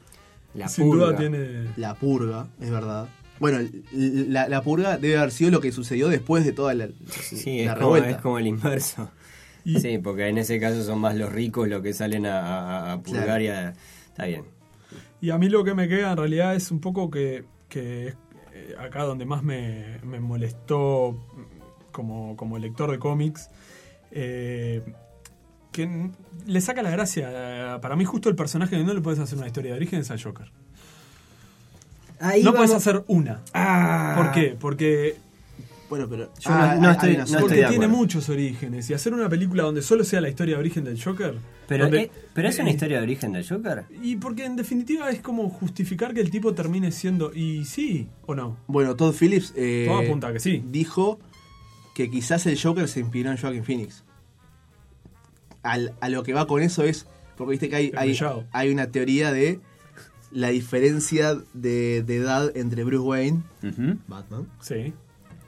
[0.53, 1.07] La Sin purga.
[1.07, 1.67] duda tiene.
[1.75, 3.09] La purga, es verdad.
[3.37, 7.65] Bueno, la, la purga debe haber sido lo que sucedió después de toda la, Sí,
[7.65, 8.09] la es como, revuelta.
[8.11, 9.09] es como el inverso.
[9.65, 12.91] Y- Sí, porque en ese caso son más los ricos los que salen a, a-
[12.93, 13.43] a purgar Claro.
[13.43, 13.73] y a-
[14.07, 14.43] Está bien.
[15.19, 18.15] Y a mí lo que me queda en realidad es un poco que, que es,
[18.53, 21.17] eh, acá donde más me, me molestó
[21.91, 23.49] como, como lector de cómics,
[24.11, 24.81] eh,
[25.71, 26.09] que
[26.45, 27.79] le saca la gracia.
[27.81, 30.11] Para mí, justo el personaje que no le puedes hacer una historia de origen es
[30.11, 30.51] al Joker.
[32.19, 33.41] Ahí no puedes hacer una.
[33.53, 34.13] Ah.
[34.17, 34.55] ¿Por qué?
[34.59, 35.15] Porque,
[35.89, 36.31] Bueno, pero.
[36.39, 38.89] Yo no- no estoy- no porque de tiene muchos orígenes.
[38.89, 41.35] Y hacer una película donde solo sea la historia de origen del Joker.
[41.67, 43.83] Pero, donde- eh, pero es una eh, historia de origen del Joker.
[44.01, 47.33] Y porque en definitiva es como justificar que el tipo termine siendo.
[47.33, 48.55] Y sí, o no.
[48.67, 50.63] Bueno, Todd Phillips eh, Todo apunta a que sí.
[50.71, 51.19] dijo
[51.93, 54.03] que quizás el Joker se inspiró en Joaquin Phoenix.
[55.63, 57.05] Al- a lo que va con eso es.
[57.37, 57.91] Porque viste que hay,
[58.51, 59.59] hay, una teoría de
[60.31, 63.41] la diferencia de, de edad entre Bruce Wayne,
[64.07, 64.93] Batman, Sí.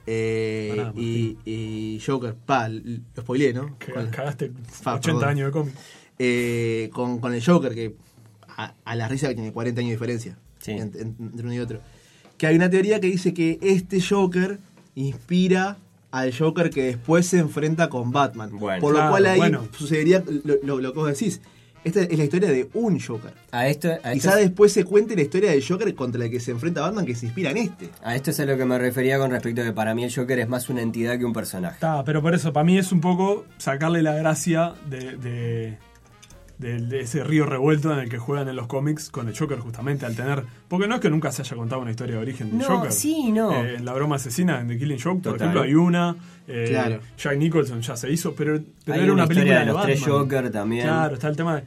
[0.06, 2.34] eh, Pará, y, y Joker.
[2.34, 2.82] Pa, lo
[3.18, 3.78] spoileé, ¿no?
[3.78, 5.24] Que Con- cagaste Fa, 80 perdón.
[5.30, 5.74] años de cómic.
[6.18, 7.96] eh, con, con el Joker, que
[8.48, 10.72] a, a la risa que tiene 40 años de diferencia Sí.
[10.72, 11.80] ent- ent- entre uno y otro.
[12.38, 14.58] Que hay una teoría que dice que este Joker
[14.94, 15.76] inspira
[16.16, 18.50] al Joker que después se enfrenta con Batman.
[18.58, 18.80] Bueno.
[18.80, 19.66] Por lo Claro, cual ahí bueno.
[19.76, 21.40] sucedería lo, lo- lo que vos decís.
[21.82, 23.32] Esta es la historia de un Joker.
[23.52, 26.40] A esto, a esto, Quizá después se cuente la historia del Joker contra el que
[26.40, 27.90] se enfrenta Batman que se inspira en este.
[28.02, 30.14] a esto es a lo que me refería con respecto a que para mí el
[30.14, 31.74] Joker es más una entidad que un personaje.
[31.74, 35.78] Está, pero por eso, para mí es un poco sacarle la gracia de, de,
[36.58, 39.58] de- de ese río revuelto en el que juegan en los cómics con el Joker,
[39.58, 40.44] justamente, al tener.
[40.68, 42.92] Porque no es que nunca se haya contado una historia de origen del No, Joker.
[42.92, 43.52] sí, no.
[43.64, 45.40] Eh, en la broma asesina en The Killing Joke, por Total.
[45.48, 46.16] ejemplo, hay una.
[46.46, 47.00] eh, Claro.
[47.18, 50.02] Jack Nicholson ya se hizo, pero, pero Hay era una película de de los tres.
[50.04, 50.84] Joker también.
[50.86, 51.64] Claro, está el tema de.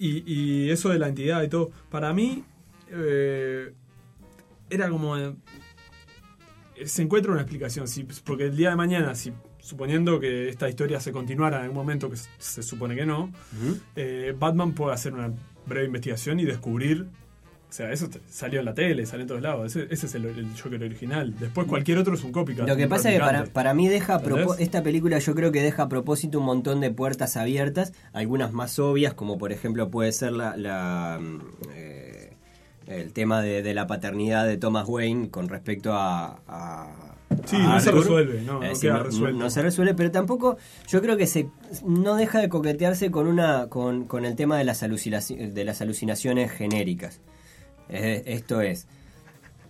[0.00, 1.70] Y, y eso de la entidad y todo.
[1.90, 2.44] Para mí,
[2.90, 3.72] eh,
[4.70, 5.16] era como.
[5.16, 5.32] eh,
[6.84, 7.88] se encuentra una explicación.
[7.88, 9.32] Si, porque el día de mañana, si
[9.68, 13.30] suponiendo que esta historia se continuara en algún momento, que se, supone que no,
[13.96, 15.30] eh, Batman puede hacer una
[15.66, 17.06] breve investigación y descubrir.
[17.68, 19.76] O sea, eso salió en la tele, salió en todos lados.
[19.76, 21.34] Ese, ese es el, el Joker original.
[21.38, 22.66] Después cualquier otro es un copycat.
[22.66, 24.22] Lo que pasa es que para, para mí deja
[24.58, 28.78] esta película yo creo que deja a propósito un montón de puertas abiertas, algunas más
[28.78, 31.20] obvias, como por ejemplo puede ser la, la,
[31.74, 32.32] eh,
[32.86, 36.40] el tema de, de la paternidad de Thomas Wayne con respecto a...
[36.48, 37.07] a-
[37.44, 39.38] Sí, a no se resuelve, no, no queda resuelto.
[39.38, 40.56] no se resuelve, pero tampoco
[40.88, 41.48] yo creo que se
[41.84, 45.80] no deja de coquetearse con una con, con el tema de las, alucinaci- de las
[45.82, 47.20] alucinaciones genéricas.
[47.90, 48.86] Eh, esto es,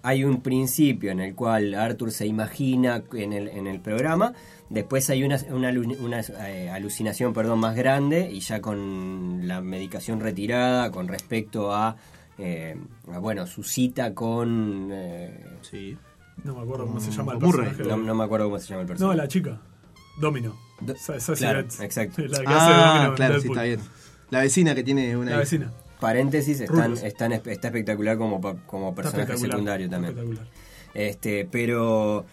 [0.02, 4.34] hay un principio en el cual Arthur se imagina en el, en el programa,
[4.70, 9.60] después hay una, una, alu- una, eh, alucinación perdón, más grande y ya con la
[9.60, 11.96] medicación retirada con respecto a,
[12.38, 12.76] eh,
[13.12, 14.90] a, bueno, su cita con...
[14.92, 15.96] eh, Sí.
[16.44, 17.66] No me acuerdo cómo se llama el Murray.
[17.68, 17.96] personaje.
[18.00, 19.16] no, no me acuerdo cómo se llama el No, personaje.
[19.16, 19.60] la chica.
[20.20, 20.56] Domino.
[20.80, 22.22] Do- Sa- Sassy claro, exacto.
[22.28, 23.56] La que hace Domino Ah, en claro, sí, Deadpool.
[23.56, 23.80] está bien.
[24.30, 25.26] La vecina que tiene una.
[25.26, 25.38] La hija.
[25.40, 25.72] vecina.
[26.00, 27.02] Paréntesis, están, Rulos.
[27.02, 30.12] están, está espectacular como, pa- como Está personaje espectacular, secundario también.
[30.14, 30.46] espectacular.
[30.94, 32.24] Este, pero.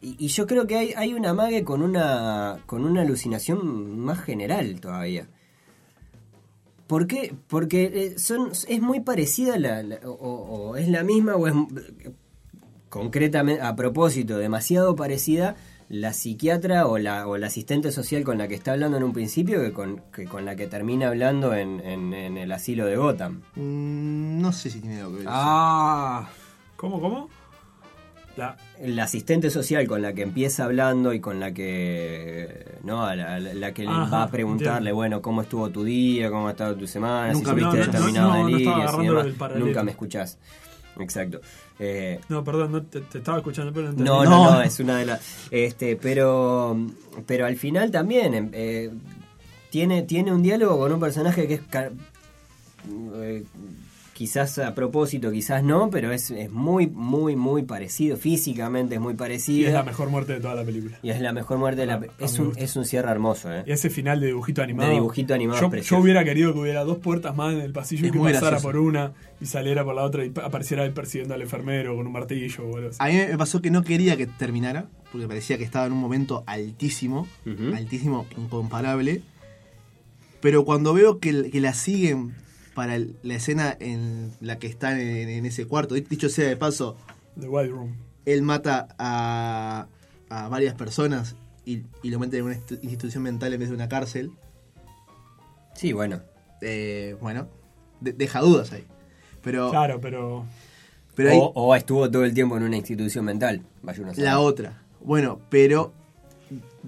[0.00, 2.58] Y, y yo creo que hay, hay una mague con una.
[2.66, 5.28] con una alucinación más general todavía.
[6.88, 7.34] ¿Por qué?
[7.48, 11.54] Porque eh, son, es muy parecida la, la- o, o es la misma o es
[12.92, 15.56] concretamente a propósito demasiado parecida
[15.88, 19.12] la psiquiatra o la, o la asistente social con la que está hablando en un
[19.14, 22.96] principio que con, que con la que termina hablando en, en- en el asilo de
[22.96, 23.40] Gotham.
[23.56, 25.26] Mm, no sé si tiene algo que ver.
[25.30, 26.28] Ah,
[26.76, 27.28] ¿Cómo, cómo?
[28.36, 33.14] La, la asistente social con la que empieza hablando y con la que no a
[33.16, 34.94] la, la- la que le va a preguntarle entiendo.
[34.96, 38.48] bueno cómo estuvo tu día cómo ha estado tu semana Nunca si me- tuviste no,
[38.48, 39.26] y demás.
[39.58, 40.38] nunca me escuchás
[41.00, 41.40] exacto
[41.78, 44.08] Eh, no, perdón, no, te, te estaba escuchando, pero no entendí.
[44.10, 44.50] no, no, No.
[44.52, 45.20] no, es una de las.
[45.50, 46.76] Este, pero,
[47.26, 48.90] pero al final también em, eh,
[49.70, 51.60] tiene, tiene un diálogo con un personaje que es
[53.14, 53.44] eh,
[54.22, 58.16] quizás a propósito, quizás no, pero es, es muy, muy, muy parecido.
[58.16, 59.66] Físicamente es muy Y parecido.
[59.66, 60.96] es la mejor muerte de toda la película.
[61.02, 61.94] Y es la mejor muerte de la.
[61.94, 63.64] Ah, Es un, es un cierre hermoso, ¿eh?
[63.66, 64.88] Y ese final de dibujito animado.
[64.90, 68.02] De dibujito animado Yo, yo hubiera querido que hubiera dos puertas más en el pasillo
[68.06, 68.62] Es y que pasara gracioso.
[68.62, 72.06] por una y saliera por la otra y pa- apareciera él persiguiendo al enfermero con
[72.06, 72.98] un martillo o algo así.
[73.00, 75.98] A mí me pasó que no quería que terminara, porque parecía que estaba en un
[75.98, 77.26] momento altísimo,
[77.74, 79.22] altísimo, incomparable.
[80.40, 82.34] Pero cuando veo que, que la siguen
[82.74, 86.56] para el- la escena en la que están en, en ese cuarto, dicho sea de
[86.56, 86.96] paso,
[87.38, 87.96] The Wild Room.
[88.24, 89.86] él mata a,
[90.30, 93.74] a varias personas y, y lo mete en una institu- institución mental en vez de
[93.74, 94.32] una cárcel,
[95.74, 96.20] Sí, bueno.
[96.60, 97.48] eh, bueno,
[98.00, 98.84] de- deja dudas ahí.
[99.42, 100.44] Pero, Claro, pero.
[101.14, 103.62] pero ahí, O, o estuvo todo el tiempo en una institución mental.
[103.82, 104.24] Vaya uno a saber.
[104.30, 104.82] la otra.
[105.00, 105.92] Bueno, pero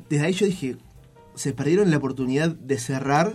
[0.08, 0.76] desde ahí yo dije,
[1.34, 3.32] se perdieron la oportunidad de cerrar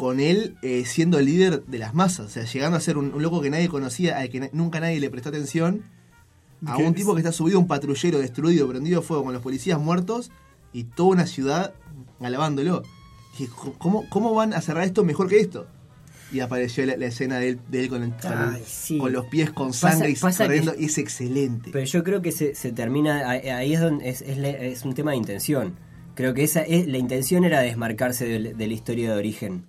[0.00, 3.12] con él eh, siendo el líder de las masas, o sea, llegando a ser un,
[3.12, 5.82] un loco que nadie conocía, al que na- nunca nadie le prestó atención,
[6.64, 6.94] a ¿Qué un es?
[6.94, 10.30] tipo que está subido a un patrullero destruido, prendido fuego con los policías muertos
[10.72, 11.74] y toda una ciudad
[12.18, 12.82] alabándolo.
[13.38, 15.66] Dije, ¿cómo, ¿cómo van a cerrar esto mejor que esto?
[16.32, 18.96] Y apareció la, la escena de él, de él con, el- Ay, sí.
[18.96, 21.70] con los pies con sangre y pasa que- corriendo, y es excelente.
[21.72, 24.94] Pero yo creo que se, se termina, ahí es donde es, es la- es un
[24.94, 25.74] tema de intención.
[26.14, 29.64] Creo que esa es, la intención era desmarcarse de, la historia de origen.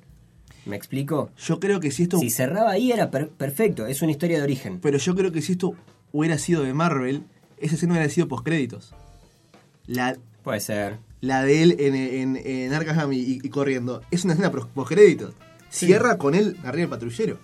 [0.66, 1.32] ¿Me explico?
[1.38, 2.20] Yo creo que si esto.
[2.20, 4.80] Si cerraba ahí era per- perfecto, es una historia de origen.
[4.80, 5.74] Pero yo creo que si esto
[6.12, 7.24] hubiera sido de Marvel,
[7.58, 8.94] esa escena hubiera sido postcréditos.
[9.88, 11.00] La, Puede ser.
[11.22, 14.02] la de él en, en, en Arkham y, y corriendo.
[14.12, 15.34] Es una escena postcréditos.
[15.70, 17.40] Cierra con él arriba del patrullero.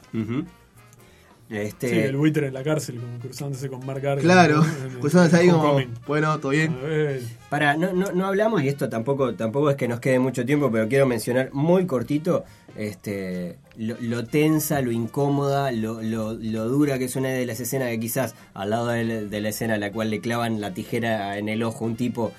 [1.49, 4.23] Este, Sí, el buitre en la cárcel, como cruzándose con Mark Gargan.
[4.23, 4.65] Claro,
[4.99, 6.73] pues ahí como, bueno, todo bien.
[6.73, 10.45] A Para, no, no, no hablamos, y esto tampoco, tampoco es que nos quede mucho
[10.45, 12.43] tiempo, pero quiero mencionar muy cortito
[12.75, 17.59] este, lo, lo tensa, lo incómoda, lo, lo, lo dura que es una de las
[17.59, 20.61] escenas que quizás al lado de la, de la escena en la cual le clavan
[20.61, 22.31] la tijera en el ojo a un tipo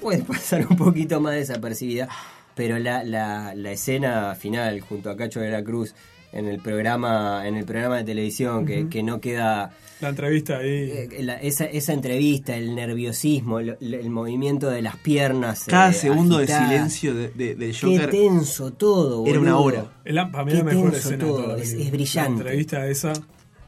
[0.00, 2.08] puede pasar un poquito más desapercibida,
[2.54, 5.94] pero la, la, la escena final junto a Cacho de la Cruz
[6.32, 10.68] en el programa, en el programa de televisión que, que no queda la entrevista ahí.
[10.68, 15.64] eh, la- esa, esa entrevista, el nerviosismo, el, el movimiento de las piernas.
[15.66, 16.68] Cada eh, segundo agitadas.
[16.70, 19.26] de silencio de- de- del Qué Joker tenso todo.
[19.26, 19.92] era una hora.
[20.04, 22.30] Es la- para mí qué la mejor tenso escena todo, es brillante.
[22.44, 23.12] La entrevista esa.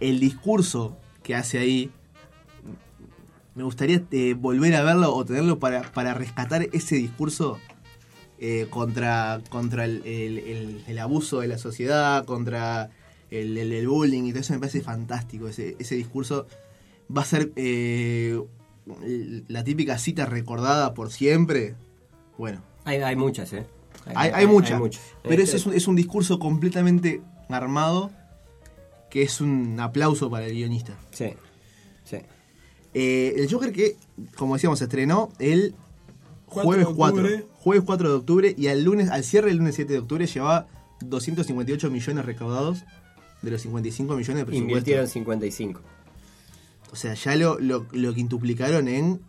[0.01, 1.91] El discurso que hace ahí,
[3.55, 7.59] me gustaría eh, volver a verlo o tenerlo para, para rescatar ese discurso
[8.45, 12.91] eh, contra, contra el, el- el- el abuso de la sociedad, contra
[13.31, 15.47] el, el- el bullying y todo eso me parece fantástico.
[15.47, 16.47] Ese, ese discurso
[17.17, 18.37] va a ser eh,
[19.47, 21.77] la típica cita recordada por siempre.
[22.37, 23.65] Bueno, Hay, hay muchas, ¿eh?
[24.15, 24.79] hay, hay muchas.
[24.81, 25.03] muchas.
[25.23, 28.11] Pero Este, ese es un, es un discurso completamente armado
[29.09, 30.99] que es un aplauso para el guionista.
[31.13, 31.27] Sí,
[32.03, 32.17] sí.
[32.95, 33.97] Eh, el Joker que,
[34.37, 35.75] como decíamos, se estrenó el
[36.47, 37.23] 4 jueves de 4.
[37.23, 37.47] octubre.
[37.63, 40.67] Jueves 4 de octubre y al lunes, al cierre del lunes 7 de octubre llevaba
[41.01, 42.85] 258 millones recaudados
[43.43, 45.13] de los 55 millones de Invirtieron presupuesto.
[45.13, 45.81] 55.
[46.93, 49.21] O sea, ya lo, lo, lo quintuplicaron en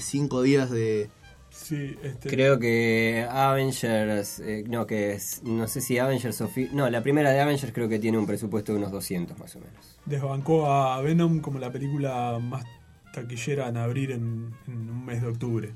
[0.00, 1.08] 5 días de...
[1.50, 6.48] Sí, este, Creo que Avengers, eh, no, que es, no sé si Avengers o...
[6.48, 9.56] Fi- No, la primera de Avengers creo que tiene un presupuesto de unos 200 más
[9.56, 9.98] o menos.
[10.04, 12.64] desbancó a Venom como la película más
[13.14, 15.72] taquillera en abrir en, en un mes de octubre.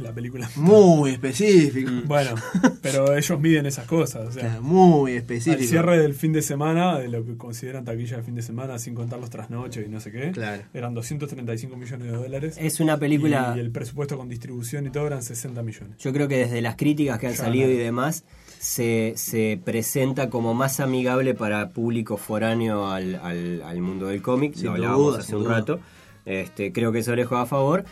[0.10, 0.50] La película.
[0.56, 1.90] Muy específico.
[2.06, 2.34] Bueno,
[2.82, 4.28] pero ellos miden esas cosas.
[4.28, 5.62] O sea, muy al específico.
[5.62, 8.94] cierre del fin de semana, de lo que consideran taquilla de fin de semana, sin
[8.94, 10.62] contar los trasnoches y no sé qué, Claro.
[10.74, 12.56] eran 235 millones de dólares.
[12.58, 13.54] Es una película...
[13.56, 15.96] Y el presupuesto con distribución y todo eran 60 millones.
[15.98, 18.24] Yo creo que desde las críticas que han Ya, salido y demás,
[18.58, 24.54] se, se presenta como más amigable para público foráneo al, al- al mundo del cómic.
[24.54, 25.54] Sin Lo hablábamos duda, hace un duda.
[25.58, 25.80] rato.
[26.26, 27.84] Este, creo que eso le juega a favor.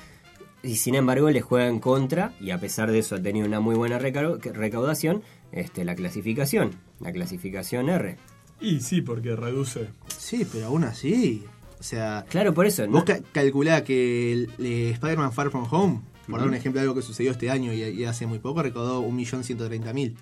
[0.62, 3.60] Y sin embargo le juega en contra, y a pesar de eso ha tenido una
[3.60, 8.16] muy buena recau- recaudación, este, la clasificación, la clasificación R.
[8.60, 9.88] Y sí, porque reduce.
[10.16, 11.44] Sí, pero aún así.
[11.78, 12.86] O sea, Claro, por eso.
[12.86, 12.92] ¿no?
[12.94, 16.88] Vos ca- calculá que el, eh, Spider-Man Far From Home, por dar un ejemplo de
[16.88, 20.16] algo que sucedió este año y, y hace muy poco, recaudó 1.130.000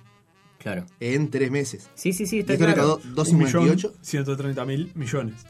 [0.59, 0.85] Claro.
[1.01, 1.89] en tres meses.
[1.95, 2.99] Sí, sí, sí, Y está esto claro.
[3.01, 3.95] recaudó 2.58.
[4.03, 5.47] 130 mil millones.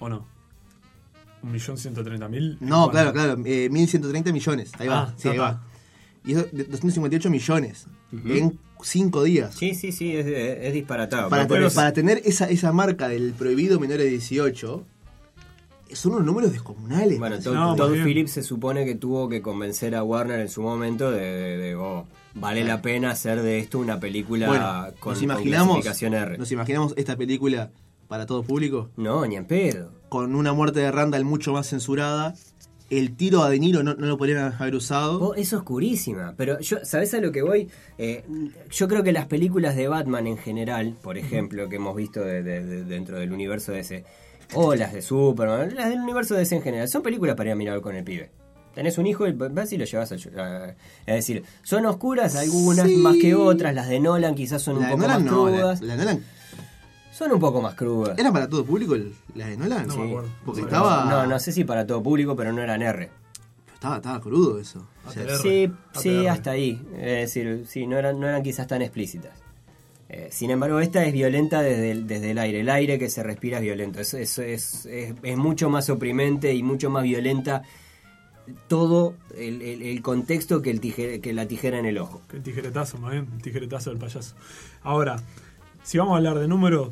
[0.00, 0.26] ¿O no?
[1.42, 2.56] ¿Un millón 130 mil?
[2.60, 4.72] No, claro, claro, eh, 1.130 millones.
[4.78, 5.62] Ahí va, Ah, sí, ahí va.
[6.24, 8.28] Y eso, de 258 millones Ujú.
[8.32, 9.54] en cinco días.
[9.54, 11.28] Sí, sí, sí, es, es disparatado.
[11.30, 14.84] Para, tener, para tener esa, esa marca del prohibido menor de 18,
[15.92, 17.18] son unos números descomunales.
[17.18, 17.38] Bueno.
[17.38, 17.94] Todd, No, Todd.
[18.04, 21.74] Phillips se supone que tuvo que convencer a Warner en su momento de, de- de,
[21.76, 24.66] oh, vale la pena hacer de esto una película Bueno,
[25.00, 26.36] con, nos con imaginamos, clasificación R.
[26.38, 27.70] nos imaginamos esta película
[28.06, 28.90] para todo público.
[28.96, 29.92] No, ni en pedo.
[30.08, 32.34] Con una muerte de Randall mucho más censurada.
[32.90, 35.20] El tiro a De Niro no, no lo podrían haber usado.
[35.20, 37.68] Oh, es oscurísima, pero yo, ¿sabes a lo que voy?
[37.98, 38.24] Eh,
[38.70, 42.42] yo creo que las películas de Batman en general, por ejemplo, que hemos visto de-
[42.42, 44.04] de- de- dentro del universo de ese,
[44.54, 47.52] o las de Superman, las del universo de ese en general, son películas para ir
[47.52, 48.30] a mirar con el pibe.
[48.74, 50.14] Tenés un hijo y vas y lo llevas a...
[50.14, 50.74] Es
[51.06, 52.96] decir, son oscuras algunas Sí.
[52.96, 55.80] más que otras, las de Nolan quizás son un la poco Nolan más no, crudas.
[55.82, 56.24] la Nolan.
[57.18, 58.16] Son un poco más crudas.
[58.18, 59.88] ¿Era para todo público el- la de Nolan?
[59.88, 59.98] No Sí.
[60.00, 60.28] me acuerdo.
[60.44, 63.10] Porque No, estaba, No, no sé si para todo público, pero no eran R.
[63.74, 64.86] estaba, estaba crudo eso.
[65.06, 65.38] O sea, ATR.
[65.42, 66.28] Sí, sí, ATR.
[66.30, 66.80] hasta ahí.
[66.94, 69.32] Es decir, sí, no eran, no eran quizás tan explícitas.
[70.08, 72.60] Eh, sin embargo, esta es violenta desde el, desde el aire.
[72.60, 74.00] El aire que se respira es violento.
[74.00, 77.62] Es, es, es, es- es mucho más oprimente y mucho más violenta
[78.68, 82.22] todo el, el- el contexto que, el tijera- que la tijera en el ojo.
[82.28, 84.34] Que el tijeretazo, más bien, el tijeretazo del payaso.
[84.82, 85.16] Ahora,
[85.82, 86.88] si vamos a hablar de números,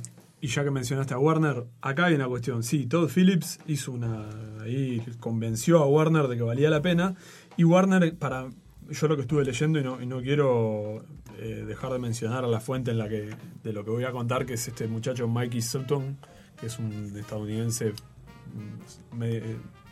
[0.46, 2.62] y ya que mencionaste a Warner, acá hay una cuestión.
[2.62, 4.28] Sí, Todd Phillips hizo una.
[4.62, 7.16] ahí convenció a Warner de que valía la pena.
[7.56, 8.48] Y Warner, para.
[8.88, 11.04] Yo lo que estuve leyendo y no, no quiero
[11.40, 13.34] eh, dejar de mencionar a la fuente en la que.
[13.64, 16.16] de lo que voy a contar, que es este muchacho Mikey Sutton,
[16.60, 17.92] que es un estadounidense.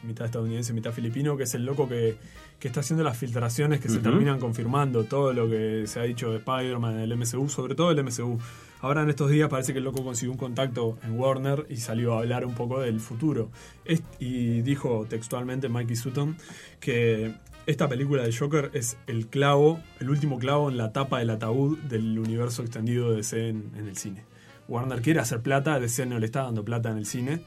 [0.07, 2.17] Mitad estadounidense, mitad filipino, que es el loco que,
[2.59, 6.31] que está haciendo las filtraciones que se terminan confirmando, todo lo que se ha dicho
[6.31, 8.39] de Spider-Man, el MCU, sobre todo el MCU.
[8.81, 12.15] Ahora en estos días parece que el loco consiguió un contacto en Warner y salió
[12.15, 13.51] a hablar un poco del futuro.
[13.85, 16.37] Es- y dijo textualmente Mikey Sutton
[16.81, 17.35] que
[17.67, 21.79] esta película de Joker es el clavo, el último clavo en la tapa del ataúd
[21.79, 24.25] del universo extendido de DC en, en el cine.
[24.69, 27.41] Warner quiere hacer plata, DC no le está dando plata en el cine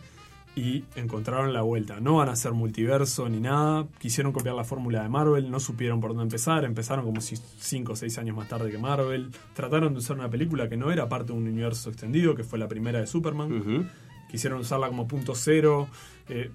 [0.57, 1.99] y encontraron la vuelta.
[1.99, 3.85] No van a hacer multiverso ni nada.
[3.99, 6.65] Quisieron copiar la fórmula de Marvel, no supieron por dónde empezar.
[6.65, 9.29] Empezaron como 5 o 6 años más tarde que Marvel.
[9.53, 12.57] Trataron de usar una película que no era parte de un universo extendido, que fue
[12.57, 13.87] la primera de Superman.
[14.31, 15.87] Quisieron usarla como punto cero.
[16.27, 16.49] eh,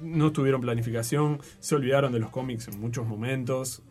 [0.00, 1.40] no tuvieron planificación.
[1.58, 3.82] Se olvidaron de los cómics en muchos momentos.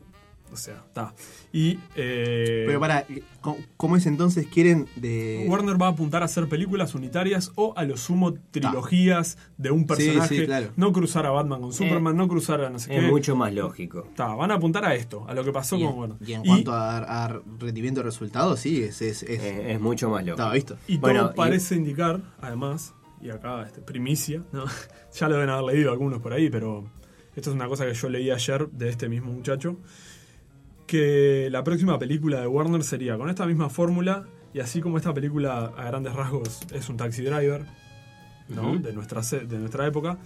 [0.52, 1.14] O sea, está.
[1.52, 1.78] Y.
[1.96, 3.06] eh, Pero para,
[3.42, 4.48] ¿cómo- ¿cómo es entonces?
[4.48, 5.46] ¿Quieren de...?
[5.48, 9.82] Warner va a apuntar a hacer películas unitarias o a lo sumo trilogías de un
[9.82, 10.40] Sí, personaje.
[10.40, 10.70] sí, claro.
[10.76, 13.08] No cruzar a Batman con Superman, no cruzar a no sé Es qué.
[13.12, 14.08] mucho más lógico.
[14.16, 16.18] Ta, van a apuntar a esto, a lo que pasó y, con en, Warner.
[16.28, 19.02] y en Y- cuanto a, a rendimiento de resultados, sí, es...
[19.02, 19.44] es, es- Es,
[19.76, 20.36] es mucho más lógico.
[20.36, 20.78] estaba visto.
[20.88, 24.66] Y Bueno, todo y- parece indicar, además, y acá este, primicia, ¿no?
[25.14, 26.90] ya lo deben haber leído algunos por ahí, pero
[27.36, 29.78] esto es una cosa que yo leí ayer de este mismo muchacho,
[30.88, 35.14] que la próxima película de Warner sería con esta misma fórmula, y así como esta
[35.14, 37.66] película a grandes rasgos es un taxi driver,
[38.50, 38.78] ¿no?
[38.78, 40.18] De, nuestra, de nuestra época,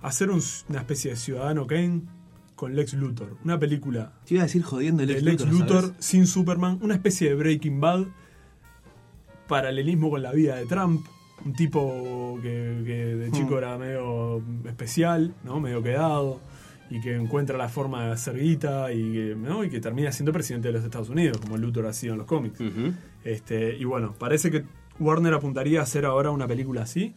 [0.00, 2.02] hacer un- una especie de Ciudadano Kane
[2.54, 3.36] con Lex Luthor.
[3.44, 6.78] Una película Te iba a decir jodiendo el de Lex Lex Luthor, Luthor sin Superman,
[6.82, 8.04] una especie de Breaking Bad,
[9.48, 11.04] paralelismo con la vida de Trump,
[11.44, 13.58] un tipo que, que de chico Hmm.
[13.58, 15.60] era medio especial, ¿no?
[15.60, 16.40] medio quedado,
[16.90, 19.64] y que encuentra la forma de hacer guita y que, ¿no?
[19.64, 22.26] y que termina siendo presidente de los Estados Unidos, como Luthor ha sido en los
[22.26, 22.60] cómics.
[23.24, 24.64] Este, y bueno, parece que
[25.00, 27.14] Warner apuntaría a hacer ahora una película así,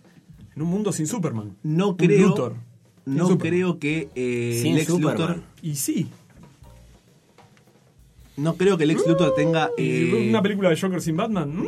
[0.56, 1.56] en un mundo sin Superman.
[1.64, 2.28] No Un creo...
[2.30, 2.54] Luthor.
[3.06, 3.40] No Superman.
[3.54, 5.18] creo que eh, Sin Lex Superman.
[5.18, 5.42] Luthor...
[5.62, 6.10] Y sí,
[8.36, 11.56] No creo que Lex Luthor tenga y eh, una película de Joker sin Batman.
[11.58, 11.68] mm,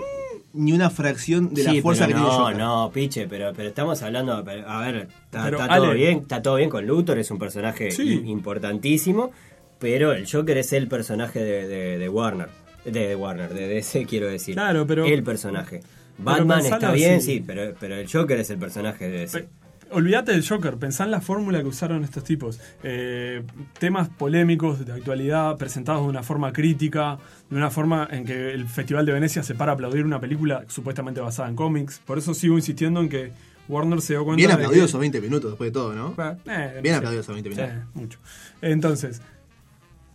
[0.54, 2.58] ni una fracción de Sí, la fuerza que pero tiene no, Joker.
[2.58, 6.56] no, piche, pero, pero estamos hablando, pero, a ver, está, Pero, todo bien, está todo
[6.56, 8.04] bien con Luthor, es un personaje Sí.
[8.20, 9.32] im- importantísimo,
[9.80, 12.50] pero el Joker es el personaje de, de- de Warner,
[12.86, 14.56] de, de Warner, de DC quiero decir.
[14.56, 15.82] Claro, pero- el personaje.
[16.18, 17.36] Batman pensalo está bien, así.
[17.36, 19.40] sí, pero, pero el Joker es el personaje de DC.
[19.40, 19.48] Pe-
[19.92, 22.60] Olvídate del Joker, pensá en la fórmula que usaron estos tipos.
[22.84, 23.42] Eh,
[23.80, 27.18] temas polémicos de actualidad, presentados de una forma crítica,
[27.50, 30.64] de una forma en que el Festival de Venecia se para a aplaudir una película
[30.68, 32.02] supuestamente basada en cómics.
[32.06, 33.32] Por eso sigo insistiendo en que
[33.68, 36.14] Warner se dio cuenta Bien de aplaudido que- esos 20 minutos después de todo, ¿no?
[36.46, 36.98] Eh, Bien sí.
[36.98, 37.72] aplaudido esos 20 minutos.
[37.72, 38.20] Sí, mucho.
[38.62, 39.22] Entonces,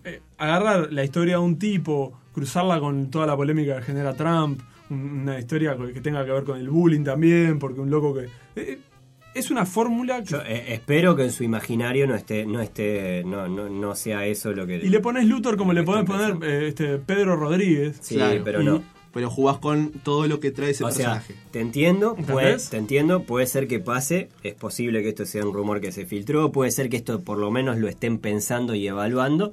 [0.04, 4.60] eh, agarrar la historia de un tipo, cruzarla con toda la polémica que genera Trump,
[4.90, 8.93] un- una historia que tenga que ver con el bullying también, porque un loco que...
[9.34, 10.30] es una fórmula que...
[10.30, 14.26] Yo eh, espero que en su imaginario no esté, no esté, no, no, no sea
[14.26, 14.76] eso lo que.
[14.76, 17.98] y le pones Luthor como le podés poner eh, este, Pedro Rodríguez.
[18.00, 18.82] Sí, Claro, pero y- no.
[19.12, 21.34] Pero jugás con todo lo que trae ese O sea, personaje.
[21.52, 25.54] te entiendo, puede, te entiendo, puede ser que pase, es posible que esto sea un
[25.54, 28.88] rumor que se filtró, puede ser que esto por lo menos lo estén pensando y
[28.88, 29.52] evaluando.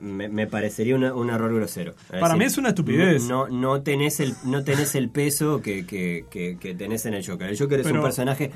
[0.00, 1.94] Me, me parecería una- un error grosero.
[2.10, 3.22] Para mí es una estupidez.
[3.28, 7.24] No, no, tenés el, no tenés el peso que, que, que- que tenés en el
[7.24, 7.48] Joker.
[7.48, 8.50] El Joker es un personaje,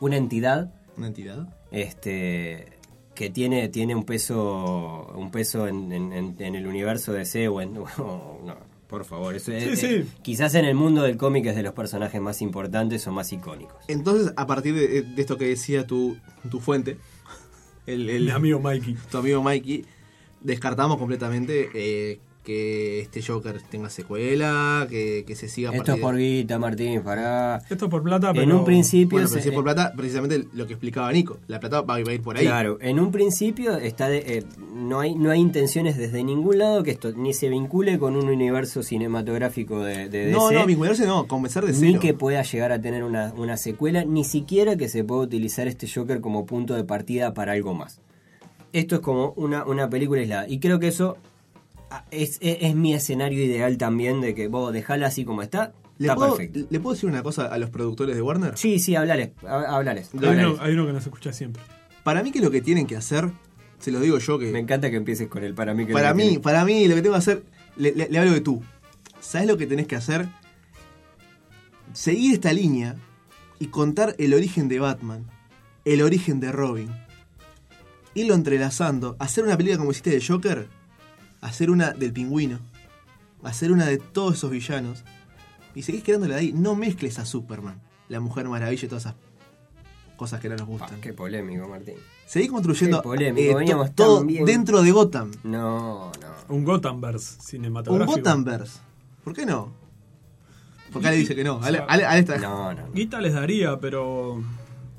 [0.00, 1.48] una entidad, Una entidad.
[1.70, 2.68] este
[3.14, 7.46] que tiene, tiene un peso un peso en, en- en- en el universo de DC
[7.48, 8.56] o en o- no,
[8.88, 10.08] por favor eso es- Sí, sí.
[10.22, 13.76] quizás en el mundo del cómic es de los personajes más importantes o más icónicos
[13.88, 16.16] Entonces, a partir de, de esto que decía tu,
[16.50, 16.96] tu fuente,
[17.86, 18.96] el, el- Mi amigo Mikey.
[19.10, 19.84] tu amigo Mikey,
[20.40, 26.16] descartamos completamente eh, que este Joker tenga secuela, que, que se siga esto es por
[26.16, 28.42] guita Martín para Esto es por plata, pero...
[28.44, 31.38] en un principio Bueno, pero se- si es por plata, precisamente lo que explicaba Nico.
[31.46, 32.44] La plata va, a ir por ahí.
[32.46, 36.82] Claro, en un principio está de- eh, no hay no hay intenciones desde ningún lado
[36.82, 41.06] que esto ni se vincule con un universo cinematográfico de, de No, DC, no, vincularse
[41.06, 42.00] no, comenzar de ni cero.
[42.00, 45.88] que pueda llegar a tener una, una secuela, ni siquiera que se pueda utilizar este
[45.88, 48.00] Joker como punto de partida para algo más.
[48.72, 50.48] Esto es como una, una película aislada.
[50.48, 51.16] Y creo que eso
[52.10, 56.06] es, es- es mi escenario ideal también de que vos dejala así como está, ¿Le
[56.08, 56.66] está puedo, perfecto.
[56.70, 58.56] ¿Le puedo decir una cosa a los productores de Warner?
[58.58, 60.10] Sí, sí, hablales, ha- hablales.
[60.20, 61.62] Hay uno, hay uno que nos escucha siempre.
[62.02, 63.30] Para mí que lo que tienen que hacer,
[63.78, 64.50] se lo digo yo que...
[64.50, 65.86] Me encanta que empieces con el para mí.
[65.86, 67.44] Que para mí, tiene- para mí lo que tengo que hacer,
[67.76, 68.62] le, le- le hablo de tú.
[69.20, 70.28] ¿Sabes lo que tenés que hacer?
[71.92, 72.96] seguir esta línea
[73.58, 75.26] y contar el origen de Batman,
[75.84, 76.90] el origen de Robin,
[78.14, 80.68] irlo entrelazando, hacer una película como hiciste de Joker,
[81.44, 82.58] hacer una del pingüino,
[83.42, 85.04] hacer una de todos esos villanos,
[85.74, 86.52] y seguís quedándole ahí.
[86.52, 89.14] No mezcles a Superman, la Mujer Maravilla y todas esas
[90.16, 91.00] cosas que no nos Pa, gustan.
[91.00, 91.94] qué polémico, Martín.
[92.26, 94.44] Seguís construyendo Qué polémico, eh, to- todo bien.
[94.46, 95.30] dentro de Gotham.
[95.42, 96.54] No, no.
[96.54, 98.16] Un Gothamverse Un cinematográfico.
[98.18, 98.78] Gothamverse.
[99.22, 99.72] ¿Por qué no?
[100.92, 101.60] Porque Ale dice que no.
[101.62, 102.92] Ale, Ale- Ale está- No, no.
[102.92, 104.42] Guita les daría, pero.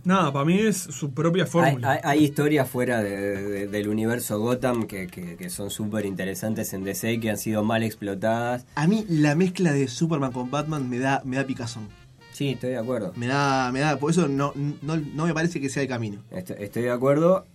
[0.06, 1.92] Nada, para mí es su propia fórmula.
[1.92, 6.72] hay- hay historias fuera de- de- del universo Gotham que, que- que son súper interesantes
[6.74, 8.66] en DC y que han sido mal explotadas.
[8.76, 11.90] A mí la mezcla de Superman con Batman me da, me da picazón.
[12.34, 13.14] Sí, estoy de acuerdo.
[13.16, 16.22] Me da, me da, por eso no, no, no me parece que sea el camino.
[16.32, 17.46] Estoy, estoy de acuerdo.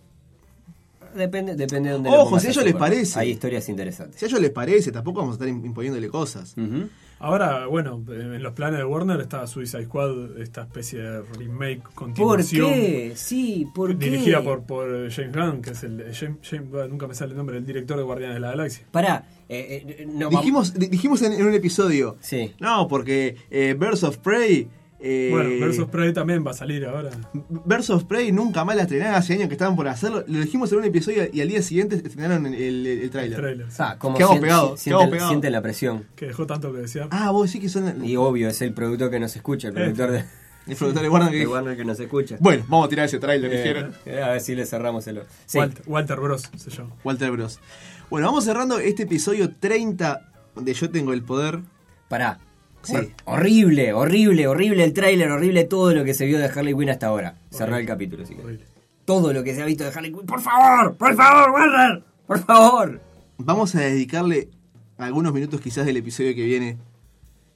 [1.14, 3.18] Depende, depende de dónde Ojo, lo si a ellos les parece.
[3.18, 4.18] Hay historias interesantes.
[4.18, 6.54] Si a ellos les parece, tampoco vamos a estar imponiéndole cosas.
[6.56, 6.88] Ujú.
[7.22, 11.92] Ahora, bueno, en los planes de Warner está Suicide Squad, esta especie de remake, ¿Por
[11.94, 12.70] continuación.
[12.72, 13.12] qué?
[13.14, 14.06] Sí, ¿por qué?
[14.10, 16.02] Dirigida por, por James Gunn, que es el.
[16.14, 18.86] James, James- nunca me sale el nombre, el director de Guardianes de la Galaxia.
[18.90, 22.54] Pará, eh, eh, no, Dijimos, di- dijimos en, en un episodio, Sí.
[22.58, 24.68] no, porque eh, Birds of Prey...
[25.02, 27.10] eh, Bueno, Versus Prey también va a salir ahora.
[27.90, 30.24] Of Prey nunca más la estrenaron hace años que estaban por hacerlo.
[30.26, 33.38] Lo dijimos en un episodio y al día siguiente estrenaron el, el, el El tráiler.
[33.40, 33.66] trailer.
[33.78, 35.30] Ah, como Quedamos sien- pegados, sienten, quedamos pegados.
[35.30, 36.04] sienten la presión.
[36.16, 37.08] Que dejó tanto que desear.
[37.10, 40.10] Ah, vos sí que son Y obvio, es el productor que nos escucha, el productor
[40.10, 40.24] de,
[40.66, 42.36] el productor de Warner que de Warner que nos escucha.
[42.38, 43.94] Bueno, vamos a tirar ese tráiler, Eh, dijeron.
[44.06, 45.22] eh, a ver si le cerramos el...
[45.46, 45.58] Sí.
[45.58, 46.50] Walter, Walter Bros.
[46.56, 46.90] se llama.
[47.04, 47.58] Walter Bros.
[48.10, 51.60] Bueno, vamos cerrando este episodio 30 de Yo Tengo el Poder.
[52.08, 52.38] Pará.
[52.82, 52.94] Sí.
[52.94, 56.90] Hor- Horrible, horrible, horrible el tráiler, horrible todo lo que se vio de Harley Quinn
[56.90, 57.36] hasta ahora.
[57.50, 58.42] Cerrar el capítulo, querés.
[58.44, 58.64] Horrible.
[59.04, 60.26] Todo lo que se ha visto de Harley Quinn.
[60.26, 60.96] ¡Por favor!
[60.96, 62.02] ¡Por favor, Warner!
[62.26, 63.00] ¡Por favor!
[63.38, 64.48] Vamos a dedicarle
[64.98, 66.78] algunos minutos quizás del episodio que viene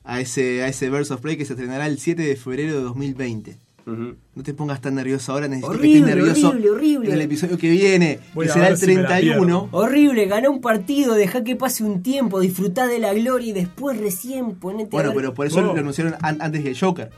[0.03, 2.81] a ese, a ese Verse of Play que se estrenará el 7 de febrero de
[2.83, 3.57] 2020.
[3.87, 7.09] No te pongas tan nervioso ahora, necesito que Horrible, estés nervioso horrible, horrible.
[7.09, 9.69] en el episodio que viene, Voy que será el si me la 31.
[9.73, 13.99] Horrible, ganó un partido, deja que pase un tiempo, disfrutá de la gloria y después
[13.99, 15.63] recién ponete Bueno, pero por eso Oh.
[15.63, 17.11] lo anunciaron an- antes que el Joker.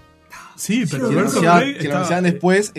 [0.57, 2.73] Sí, pero Si lo anunciaban, si lo después,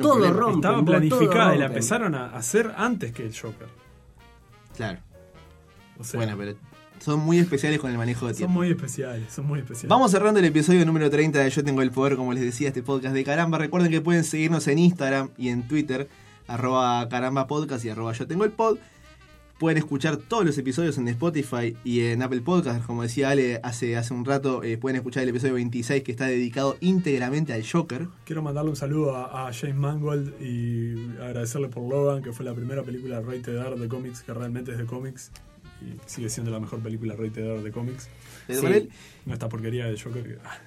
[0.00, 0.54] Todo rompe.
[0.56, 3.68] estaba planificada todo y la empezaron a hacer antes que el Joker.
[4.76, 4.98] Claro.
[5.98, 6.56] O sea, Bueno, pero
[7.02, 8.54] son muy especiales con el manejo de son tiempo.
[8.54, 9.88] muy especiales, son muy especiales.
[9.88, 12.82] Vamos cerrando el episodio número 30 de Yo Tengo el Poder, como les decía, este
[12.82, 13.58] podcast de Caramba.
[13.58, 16.08] Recuerden que pueden seguirnos en Instagram y en Twitter,
[16.46, 18.78] arroba Caramba Podcast y arroba Yo Tengo el Pod.
[19.58, 22.84] Pueden escuchar todos los episodios en Spotify y en Apple Podcast.
[22.84, 26.26] Como decía Ale hace, hace un rato, eh, pueden escuchar el episodio 26 que está
[26.26, 28.08] dedicado íntegramente al Joker.
[28.24, 32.54] Quiero mandarle un saludo a, a James Mangold y agradecerle por Logan, que fue la
[32.54, 35.30] primera película rated R de cómics, que realmente es de cómics.
[35.82, 38.08] Y sigue siendo la mejor película rated de cómics.
[38.48, 38.60] Sí.
[38.60, 38.90] con él,
[39.26, 40.22] No esta porquería de Joker.
[40.22, 40.58] que- ah,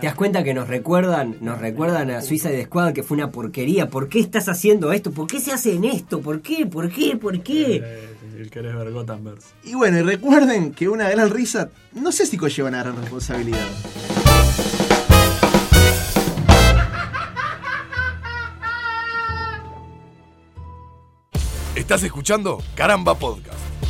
[0.00, 3.90] ¿Te das cuenta que nos recuerdan, nos recuerdan a Suicide Squad que fue una porquería?
[3.90, 5.10] ¿Por qué estás haciendo esto?
[5.10, 6.20] ¿Por qué se hacen esto?
[6.22, 6.64] ¿Por qué?
[6.64, 7.16] ¿Por qué?
[7.16, 7.82] ¿Por qué?
[8.38, 9.48] el querés ver Gothamverse.
[9.64, 13.68] Y bueno, y recuerden que una gran risa, no sé si conlleva una gran responsabilidad.
[21.74, 23.58] Estás escuchando Caramba Podcast.